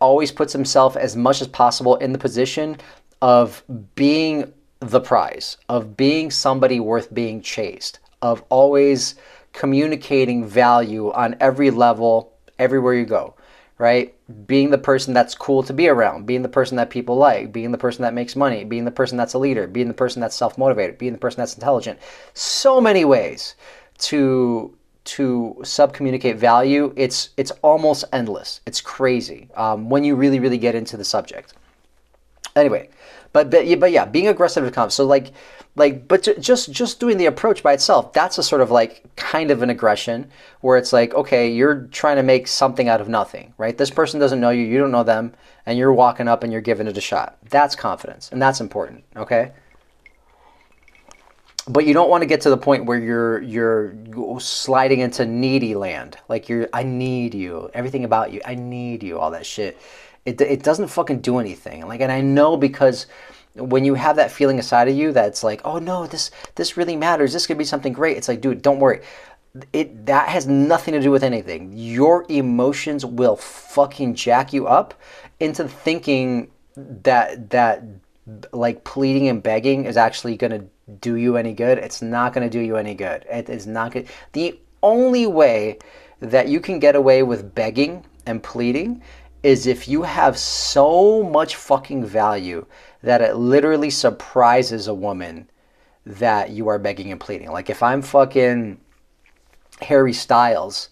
[0.00, 2.76] always puts himself as much as possible in the position
[3.20, 9.16] of being the prize, of being somebody worth being chased, of always
[9.52, 13.34] communicating value on every level, everywhere you go,
[13.78, 14.14] right?
[14.46, 17.72] Being the person that's cool to be around, being the person that people like, being
[17.72, 20.36] the person that makes money, being the person that's a leader, being the person that's
[20.36, 21.98] self motivated, being the person that's intelligent.
[22.34, 23.56] So many ways
[23.98, 24.77] to
[25.08, 26.92] to subcommunicate value.
[26.96, 28.60] It's it's almost endless.
[28.66, 31.54] It's crazy um, when you really really get into the subject.
[32.54, 32.88] Anyway,
[33.32, 34.90] but but, but yeah, being aggressive to come.
[34.90, 35.32] So like
[35.78, 39.50] like but just just doing the approach by itself that's a sort of like kind
[39.50, 40.28] of an aggression
[40.60, 44.18] where it's like okay you're trying to make something out of nothing right this person
[44.18, 45.32] doesn't know you you don't know them
[45.66, 49.04] and you're walking up and you're giving it a shot that's confidence and that's important
[49.16, 49.52] okay
[51.68, 53.94] but you don't want to get to the point where you're you're
[54.40, 59.18] sliding into needy land like you're i need you everything about you i need you
[59.18, 59.78] all that shit
[60.24, 63.06] it, it doesn't fucking do anything like and i know because
[63.58, 66.96] when you have that feeling inside of you that's like, oh no, this this really
[66.96, 67.32] matters.
[67.32, 68.16] This could be something great.
[68.16, 69.02] It's like, dude, don't worry.
[69.72, 71.72] It that has nothing to do with anything.
[71.74, 74.94] Your emotions will fucking jack you up
[75.40, 77.82] into thinking that that
[78.52, 80.66] like pleading and begging is actually going to
[81.00, 81.78] do you any good.
[81.78, 83.24] It's not going to do you any good.
[83.30, 84.08] It is not good.
[84.32, 85.78] The only way
[86.20, 89.02] that you can get away with begging and pleading
[89.42, 92.66] is if you have so much fucking value
[93.02, 95.48] that it literally surprises a woman
[96.04, 97.50] that you are begging and pleading.
[97.50, 98.80] Like if I'm fucking
[99.82, 100.88] Harry Styles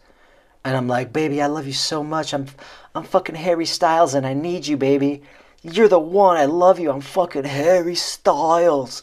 [0.65, 2.33] and I'm like, "Baby, I love you so much.
[2.35, 2.47] I'm
[2.95, 5.23] I'm fucking Harry Styles and I need you, baby.
[5.63, 6.37] You're the one.
[6.37, 6.91] I love you.
[6.91, 9.03] I'm fucking Harry Styles."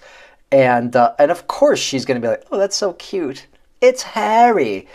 [0.54, 3.48] And uh, and of course she's to be like, "Oh, that's so cute.
[3.82, 4.88] It's Harry."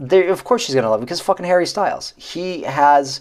[0.00, 2.12] There, of course she's to love him because fucking Harry Styles.
[2.16, 3.20] He has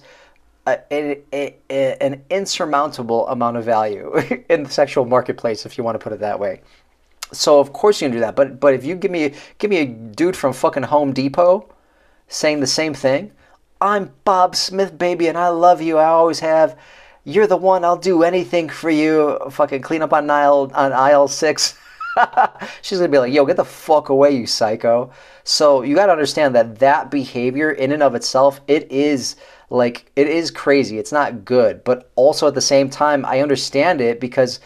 [0.68, 4.14] a, a, a, an insurmountable amount of value
[4.50, 6.62] in the sexual marketplace, if you want to put it that way.
[7.32, 8.36] So of course you can do that.
[8.36, 11.70] But but if you give me give me a dude from fucking Home Depot
[12.28, 13.32] saying the same thing,
[13.80, 16.00] I'm Bob Smith, baby, and I love you.
[16.00, 16.76] I always have.
[17.26, 17.84] You're the one.
[17.84, 19.40] I'll do anything for you.
[19.50, 21.76] Fucking clean up on aisle on aisle six.
[22.84, 25.12] She's gonna be like, "Yo, get the fuck away, you psycho."
[25.44, 29.36] So you got to understand that that behavior, in and of itself, it is
[29.72, 31.00] like it is crazy.
[31.00, 34.60] It's not good, but also at the same time, I understand it because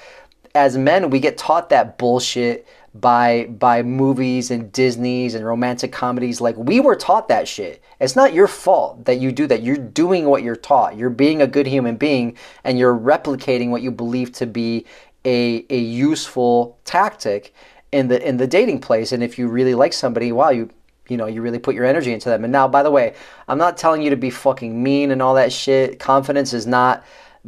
[0.54, 6.42] as men, we get taught that bullshit by by movies and Disney's and romantic comedies.
[6.42, 7.84] Like we were taught that shit.
[8.00, 9.62] It's not your fault that you do that.
[9.62, 10.98] You're doing what you're taught.
[10.98, 14.86] You're being a good human being and you're replicating what you believe to be
[15.26, 17.54] a a useful tactic
[17.92, 19.12] in the in the dating place.
[19.12, 20.70] And if you really like somebody, wow, you
[21.10, 23.16] you know you really put your energy into them and now by the way
[23.48, 27.04] i'm not telling you to be fucking mean and all that shit confidence is not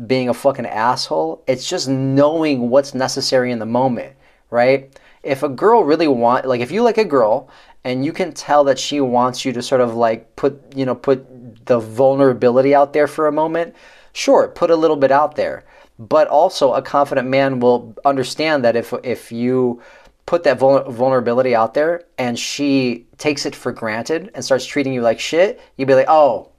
[0.07, 4.15] being a fucking asshole it's just knowing what's necessary in the moment
[4.49, 7.49] right if a girl really want like if you like a girl
[7.83, 10.95] and you can tell that she wants you to sort of like put you know
[10.95, 13.75] put the vulnerability out there for a moment
[14.13, 15.63] sure put a little bit out there
[15.99, 19.81] but also a confident man will understand that if if you
[20.25, 25.01] put that vulnerability out there and she takes it for granted and starts treating you
[25.01, 26.49] like shit, you'd be like, oh,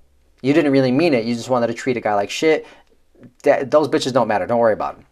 [0.43, 1.25] you didn't really mean it.
[1.25, 2.67] You just wanted to treat a guy like shit.
[3.45, 4.47] That, those bitches don't matter.
[4.47, 5.07] Don't worry about them.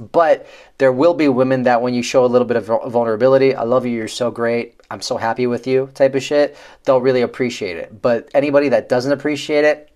[0.00, 0.46] But
[0.78, 3.84] there will be women that when you show a little bit of vulnerability, I love
[3.84, 7.76] you, you're so great, I'm so happy with you type of shit, they'll really appreciate
[7.76, 8.00] it.
[8.00, 9.90] But anybody that doesn't appreciate it,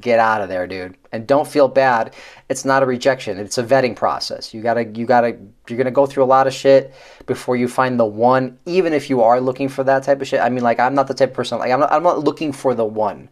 [0.00, 0.96] get out of there, dude.
[1.12, 2.14] And don't feel bad.
[2.48, 3.38] It's not a rejection.
[3.38, 4.52] It's a vetting process.
[4.52, 5.36] You gotta, you gotta,
[5.68, 6.92] you're gonna go through a lot of shit
[7.26, 8.58] before you find the one.
[8.66, 10.40] Even if you are looking for that type of shit.
[10.40, 11.58] I mean, like, I'm not the type of person.
[11.58, 13.28] Like, I'm not, I'm not looking for the one.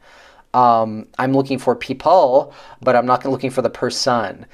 [0.54, 4.46] Um, I'm looking for people, but I'm not looking for the person.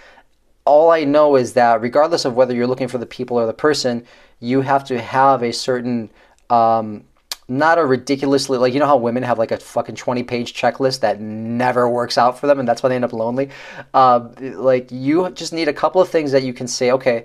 [0.69, 3.55] All I know is that regardless of whether you're looking for the people or the
[3.55, 4.05] person,
[4.39, 6.11] you have to have a certain
[6.51, 7.05] um,
[7.49, 11.01] not a ridiculously like you know how women have like a fucking 20 page checklist
[11.01, 13.49] that never works out for them and that's why they end up lonely?
[13.95, 17.25] Uh, like you just need a couple of things that you can say okay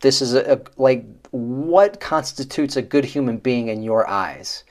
[0.00, 4.62] this is a, a, like what constitutes a good human being in your eyes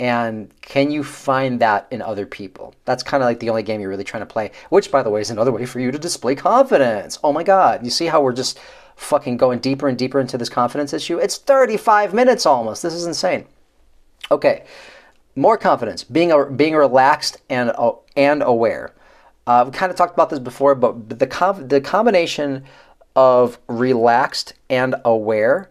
[0.00, 2.74] and can you find that in other people?
[2.86, 5.10] That's kind of like the only game you're really trying to play which by the
[5.10, 7.18] way is another way for you to display confidence.
[7.22, 8.58] Oh my god you see how we're just
[8.96, 11.18] fucking going deeper and deeper into this confidence issue?
[11.18, 12.82] It's 35 minutes almost.
[12.82, 13.46] This is insane.
[14.30, 14.64] Okay,
[15.34, 18.94] more confidence, being a, being relaxed and uh, and aware.
[19.46, 22.64] Uh, we kind of talked about this before, but the com- the combination
[23.16, 25.70] of relaxed and aware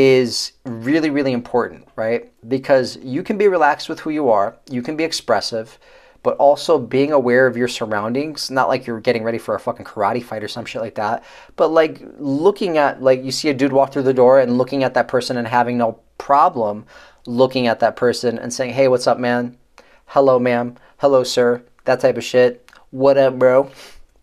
[0.00, 2.32] is really really important, right?
[2.48, 5.76] Because you can be relaxed with who you are, you can be expressive,
[6.22, 8.48] but also being aware of your surroundings.
[8.48, 11.24] Not like you're getting ready for a fucking karate fight or some shit like that,
[11.56, 14.84] but like looking at like you see a dude walk through the door and looking
[14.84, 16.86] at that person and having no problem
[17.26, 19.56] looking at that person and saying, "Hey, what's up, man?
[20.06, 20.76] Hello, ma'am.
[20.98, 22.70] Hello, sir." That type of shit.
[22.90, 23.68] What up, bro?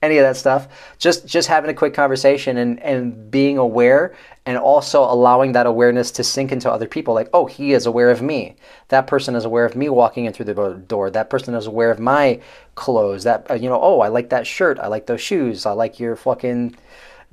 [0.01, 0.69] Any of that stuff.
[0.99, 4.15] Just just having a quick conversation and and being aware
[4.45, 8.11] and also allowing that awareness to sink into other people like, "Oh, he is aware
[8.11, 8.55] of me.
[8.89, 11.09] That person is aware of me walking in through the door.
[11.09, 12.39] That person is aware of my
[12.75, 13.23] clothes.
[13.23, 14.79] That uh, you know, oh, I like that shirt.
[14.79, 15.65] I like those shoes.
[15.65, 16.75] I like your fucking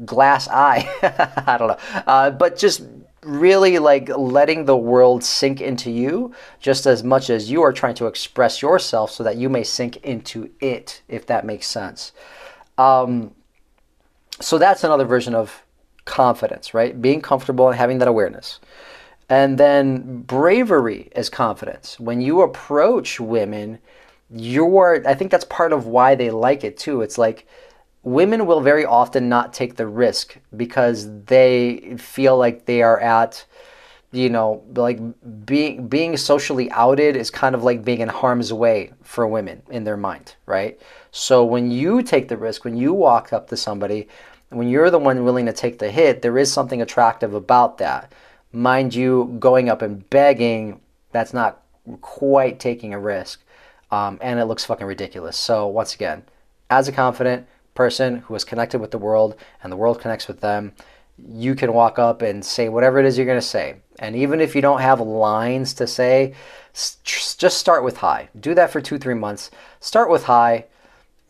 [0.05, 0.89] glass eye.
[1.47, 2.03] I don't know.
[2.07, 2.83] Uh, but just
[3.23, 7.95] really like letting the world sink into you just as much as you are trying
[7.95, 12.13] to express yourself so that you may sink into it, if that makes sense.
[12.79, 13.33] Um,
[14.41, 15.62] so that's another version of
[16.05, 17.01] confidence, right?
[17.01, 18.61] Being comfortable and having that awareness.
[19.29, 21.99] And then bravery is confidence.
[21.99, 23.79] When you approach women,
[24.31, 27.03] you're, I think that's part of why they like it too.
[27.03, 27.47] It's like,
[28.03, 33.45] women will very often not take the risk because they feel like they are at
[34.11, 34.99] you know like
[35.47, 39.85] being being socially outed is kind of like being in harm's way for women in
[39.85, 40.81] their mind right
[41.13, 44.07] so when you take the risk when you walk up to somebody
[44.55, 48.13] when you're the one willing to take the hit there is something attractive about that
[48.53, 50.81] mind you going up and begging
[51.11, 51.63] that's not
[52.01, 53.43] quite taking a risk
[53.91, 56.23] um, and it looks fucking ridiculous so once again
[56.71, 60.41] as a confident person who is connected with the world and the world connects with
[60.41, 60.73] them,
[61.19, 63.77] you can walk up and say whatever it is you're going to say.
[63.99, 66.35] And even if you don't have lines to say,
[66.73, 68.29] just start with hi.
[68.39, 69.51] Do that for two, three months.
[69.81, 70.65] Start with hi.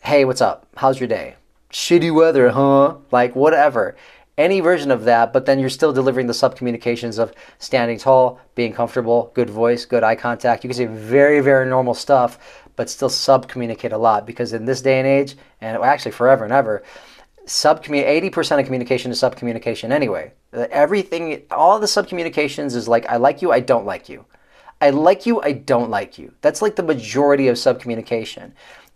[0.04, 0.66] Hey, what's up?
[0.76, 1.34] How's your day?
[1.72, 2.96] Shitty weather, huh?
[3.10, 3.96] Like, whatever.
[4.36, 8.40] Any version of that, but then you're still delivering the sub communications of standing tall,
[8.54, 10.64] being comfortable, good voice, good eye contact.
[10.64, 12.38] You can say very, very normal stuff,
[12.76, 16.44] but still sub communicate a lot because in this day and age, and actually forever
[16.44, 16.82] and ever,
[17.46, 20.32] sub 80% of communication is sub communication anyway.
[20.52, 24.24] Uh, everything, all the sub communications is like, I like you, I don't like you.
[24.80, 26.34] I like you, I don't like you.
[26.40, 28.52] That's like the majority of sub communication.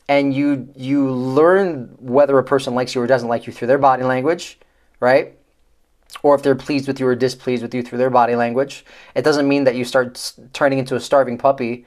[0.09, 3.79] And you you learn whether a person likes you or doesn't like you through their
[3.79, 4.59] body language,
[5.01, 5.37] right?
[6.23, 8.85] Or if they're pleased with you or displeased with you through their body language.
[9.15, 11.87] It doesn't mean that you start turning into a starving puppy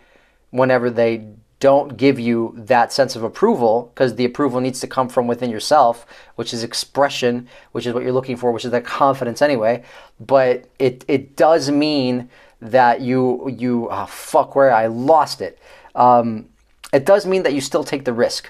[0.52, 1.28] whenever they
[1.60, 5.50] don't give you that sense of approval because the approval needs to come from within
[5.50, 6.06] yourself,
[6.36, 9.84] which is expression, which is what you're looking for, which is that confidence anyway.
[10.20, 12.30] But it it does mean
[12.62, 15.60] that you you oh, fuck where I lost it.
[15.96, 16.50] Um,
[16.94, 18.50] it does mean that you still take the risk.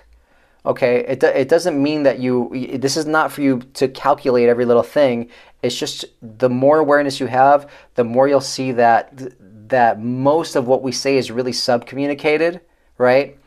[0.65, 2.77] Okay, it, it doesn't mean that you.
[2.77, 5.29] This is not for you to calculate every little thing.
[5.61, 9.33] It's just the more awareness you have, the more you'll see that
[9.69, 12.59] that most of what we say is really sub communicated
[12.99, 13.37] right?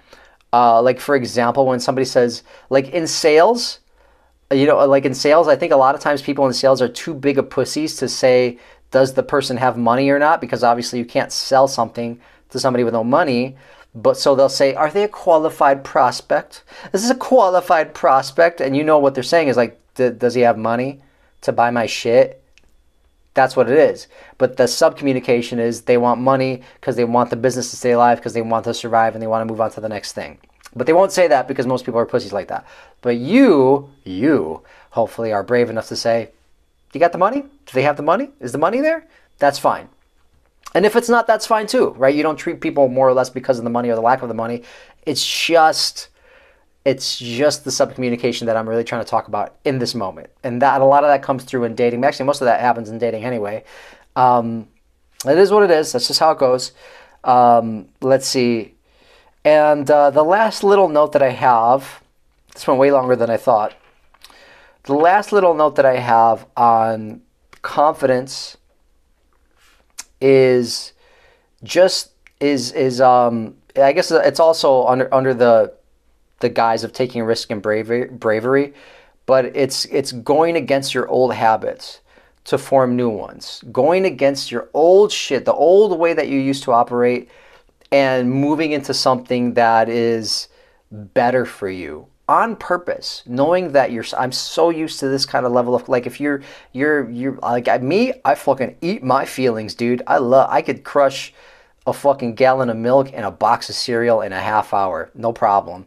[0.52, 3.78] Uh, like for example, when somebody says, like in sales,
[4.50, 6.88] you know, like in sales, I think a lot of times people in sales are
[6.88, 8.58] too big of pussies to say,
[8.90, 10.40] does the person have money or not?
[10.40, 12.20] Because obviously you can't sell something
[12.50, 13.56] to somebody with no money.
[13.94, 16.64] But so they'll say, are they a qualified prospect?
[16.92, 18.60] This is a qualified prospect.
[18.60, 21.02] And you know what they're saying is like, does he have money
[21.42, 22.42] to buy my shit?
[23.34, 24.08] That's what it is.
[24.38, 27.92] But the sub communication is they want money because they want the business to stay
[27.92, 30.12] alive because they want to survive and they want to move on to the next
[30.12, 30.38] thing.
[30.74, 32.66] But they won't say that because most people are pussies like that.
[33.02, 36.30] But you, you, hopefully are brave enough to say,
[36.92, 37.42] you got the money?
[37.42, 38.30] Do they have the money?
[38.40, 39.06] Is the money there?
[39.38, 39.88] That's fine.
[40.74, 42.14] And if it's not, that's fine too, right?
[42.14, 44.28] You don't treat people more or less because of the money or the lack of
[44.28, 44.62] the money.
[45.04, 46.08] It's just
[46.84, 50.30] it's just the subcommunication that I'm really trying to talk about in this moment.
[50.42, 52.04] And that a lot of that comes through in dating.
[52.04, 53.62] Actually, most of that happens in dating anyway.
[54.16, 54.66] Um,
[55.24, 55.92] it is what it is.
[55.92, 56.72] That's just how it goes.
[57.22, 58.74] Um, let's see.
[59.44, 62.02] And uh, the last little note that I have,
[62.52, 63.74] this went way longer than I thought.
[64.84, 67.22] The last little note that I have on
[67.62, 68.56] confidence
[70.22, 70.92] is
[71.64, 75.74] just is is um I guess it's also under under the
[76.40, 78.74] the guise of taking risk and bravery, bravery,
[79.26, 82.00] but it's it's going against your old habits
[82.44, 83.62] to form new ones.
[83.70, 87.30] Going against your old shit, the old way that you used to operate
[87.92, 90.48] and moving into something that is
[90.90, 95.52] better for you on purpose knowing that you're i'm so used to this kind of
[95.52, 96.40] level of like if you're
[96.72, 100.02] you're you're like me i fucking eat my feelings dude.
[100.06, 101.32] I love i could crush
[101.86, 105.10] a fucking gallon of milk and a box of cereal in a half hour.
[105.14, 105.86] No problem.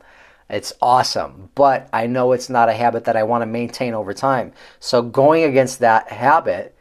[0.49, 4.13] It's awesome, but I know it's not a habit that I want to maintain over
[4.13, 4.51] time.
[4.79, 6.75] So going against that habit,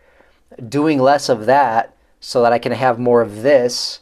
[0.68, 4.00] doing less of that so that I can have more of this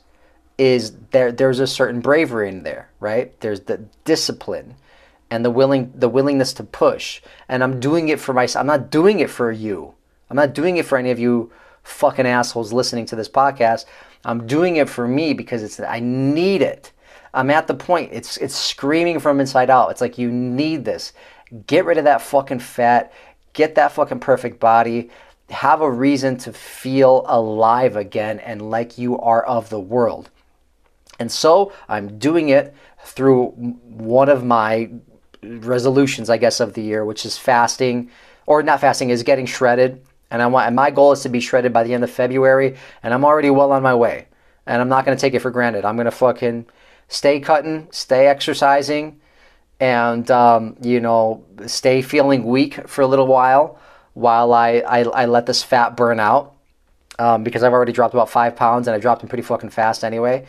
[0.58, 3.38] is there there's a certain bravery in there, right?
[3.40, 4.74] There's the discipline
[5.32, 7.22] and the willing the willingness to push.
[7.48, 8.60] And I'm doing it for myself.
[8.60, 9.94] I'm not doing it for you.
[10.28, 11.50] I'm not doing it for any of you
[11.82, 13.86] fucking assholes listening to this podcast.
[14.26, 16.92] I'm doing it for me because it's I need it.
[17.32, 18.10] I'm at the point.
[18.12, 19.90] It's it's screaming from inside out.
[19.90, 21.14] It's like you need this.
[21.66, 23.10] Get rid of that fucking fat.
[23.54, 25.08] Get that fucking perfect body.
[25.48, 30.28] Have a reason to feel alive again and like you are of the world.
[31.18, 32.74] And so I'm doing it
[33.04, 34.90] through one of my
[35.42, 38.10] resolutions, I guess, of the year, which is fasting,
[38.46, 40.04] or not fasting, is getting shredded.
[40.30, 42.76] And I want, and my goal is to be shredded by the end of February,
[43.02, 44.28] and I'm already well on my way.
[44.66, 45.84] And I'm not going to take it for granted.
[45.84, 46.66] I'm going to fucking
[47.08, 49.20] stay cutting, stay exercising,
[49.80, 53.78] and um, you know, stay feeling weak for a little while
[54.14, 56.54] while I, I, I let this fat burn out.
[57.18, 60.02] Um, because I've already dropped about five pounds and I dropped them pretty fucking fast
[60.02, 60.46] anyway.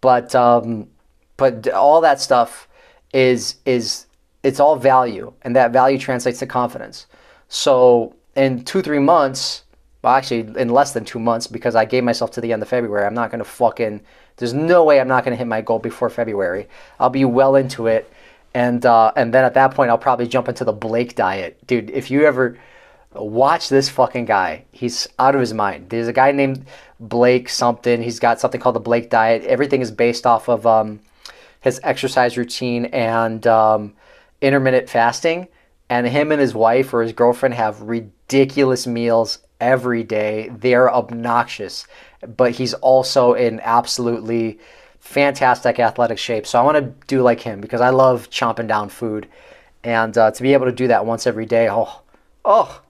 [0.00, 0.88] But um,
[1.36, 2.68] but all that stuff
[3.12, 4.06] is is
[4.44, 7.06] it's all value, and that value translates to confidence.
[7.48, 9.64] So in two three months,
[10.02, 12.68] well, actually in less than two months, because I gave myself to the end of
[12.68, 14.00] February, I'm not gonna fucking.
[14.36, 16.68] There's no way I'm not gonna hit my goal before February.
[17.00, 18.12] I'll be well into it,
[18.54, 21.90] and uh, and then at that point, I'll probably jump into the Blake diet, dude.
[21.90, 22.58] If you ever
[23.14, 24.64] watch this fucking guy.
[24.72, 25.90] He's out of his mind.
[25.90, 26.66] There's a guy named
[27.00, 28.02] Blake something.
[28.02, 29.44] He's got something called the Blake diet.
[29.44, 31.00] Everything is based off of um,
[31.60, 33.94] his exercise routine and um,
[34.44, 35.48] intermittent fasting.
[35.88, 40.50] And him and his wife or his girlfriend have ridiculous meals every day.
[40.50, 41.86] They're obnoxious,
[42.36, 44.58] but he's also in absolutely
[44.98, 46.46] fantastic athletic shape.
[46.46, 49.28] So I want to do like him because I love chomping down food.
[49.82, 52.00] And uh, to be able to do that once every day, oh,
[52.44, 52.80] oh,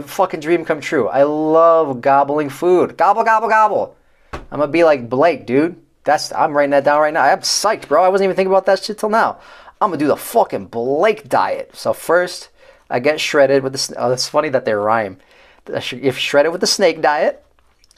[0.00, 1.08] fucking dream come true.
[1.08, 2.96] I love gobbling food.
[2.96, 3.96] Gobble, gobble, gobble.
[4.32, 5.80] I'm gonna be like Blake, dude.
[6.04, 7.22] That's I'm writing that down right now.
[7.22, 8.02] I'm psyched, bro.
[8.02, 9.38] I wasn't even thinking about that shit till now.
[9.82, 11.74] I'm gonna do the fucking Blake diet.
[11.74, 12.50] So first,
[12.88, 13.94] I get shredded with the.
[13.98, 15.18] Oh, it's funny that they rhyme.
[15.66, 17.44] If shredded with the snake diet,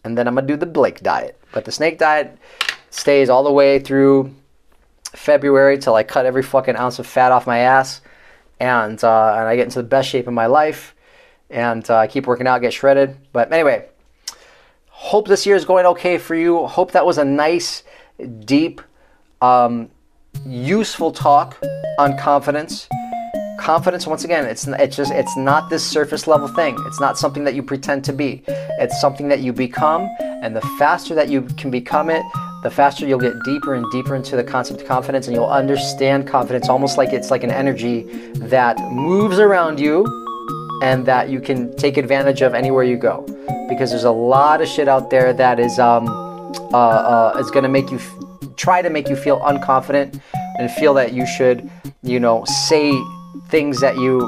[0.03, 1.39] and then I'm gonna do the Blake diet.
[1.53, 2.39] But the snake diet
[2.89, 4.35] stays all the way through
[5.12, 8.01] February till I cut every fucking ounce of fat off my ass,
[8.59, 10.95] and uh, and I get into the best shape of my life
[11.51, 13.16] and uh, keep working out, get shredded.
[13.32, 13.89] But anyway,
[14.89, 16.66] hope this year is going okay for you.
[16.66, 17.85] Hope that was a nice,
[18.41, 18.80] deep,
[19.43, 19.91] um,
[20.47, 21.57] useful talk
[21.99, 22.89] on confidence.
[23.59, 26.76] Confidence, once again, it's it's just it's not this surface level thing.
[26.87, 28.43] It's not something that you pretend to be.
[28.47, 32.22] It's something that you become, and the faster that you can become it,
[32.62, 36.26] the faster you'll get deeper and deeper into the concept of confidence, and you'll understand
[36.26, 38.03] confidence almost like it's like an energy
[38.35, 40.05] that moves around you
[40.82, 43.24] and that you can take advantage of anywhere you go.
[43.68, 46.09] Because there's a lot of shit out there that is um,
[46.72, 47.99] uh, uh, is to make you
[48.57, 50.21] try to make you feel unconfident
[50.59, 51.69] and feel that you should,
[52.03, 52.93] you know, say
[53.49, 54.21] things that you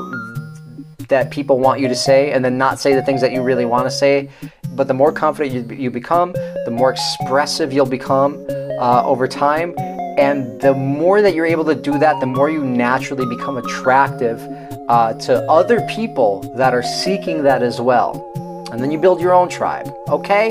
[1.08, 3.64] that people want you to say and then not say the things that you really
[3.64, 4.28] want to say.
[4.70, 6.32] But the more confident you, you become,
[6.64, 8.44] the more expressive you'll become
[8.80, 9.74] uh, over time.
[10.18, 14.40] And the more that you're able to do that, the more you naturally become attractive
[14.88, 18.32] uh, to other people that are seeking that as well.
[18.72, 19.92] And then you build your own tribe.
[20.08, 20.50] Okay?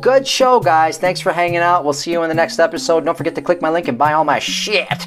[0.00, 0.98] Good show, guys.
[0.98, 1.84] Thanks for hanging out.
[1.84, 3.04] We'll see you in the next episode.
[3.04, 5.06] Don't forget to click my link and buy all my shit.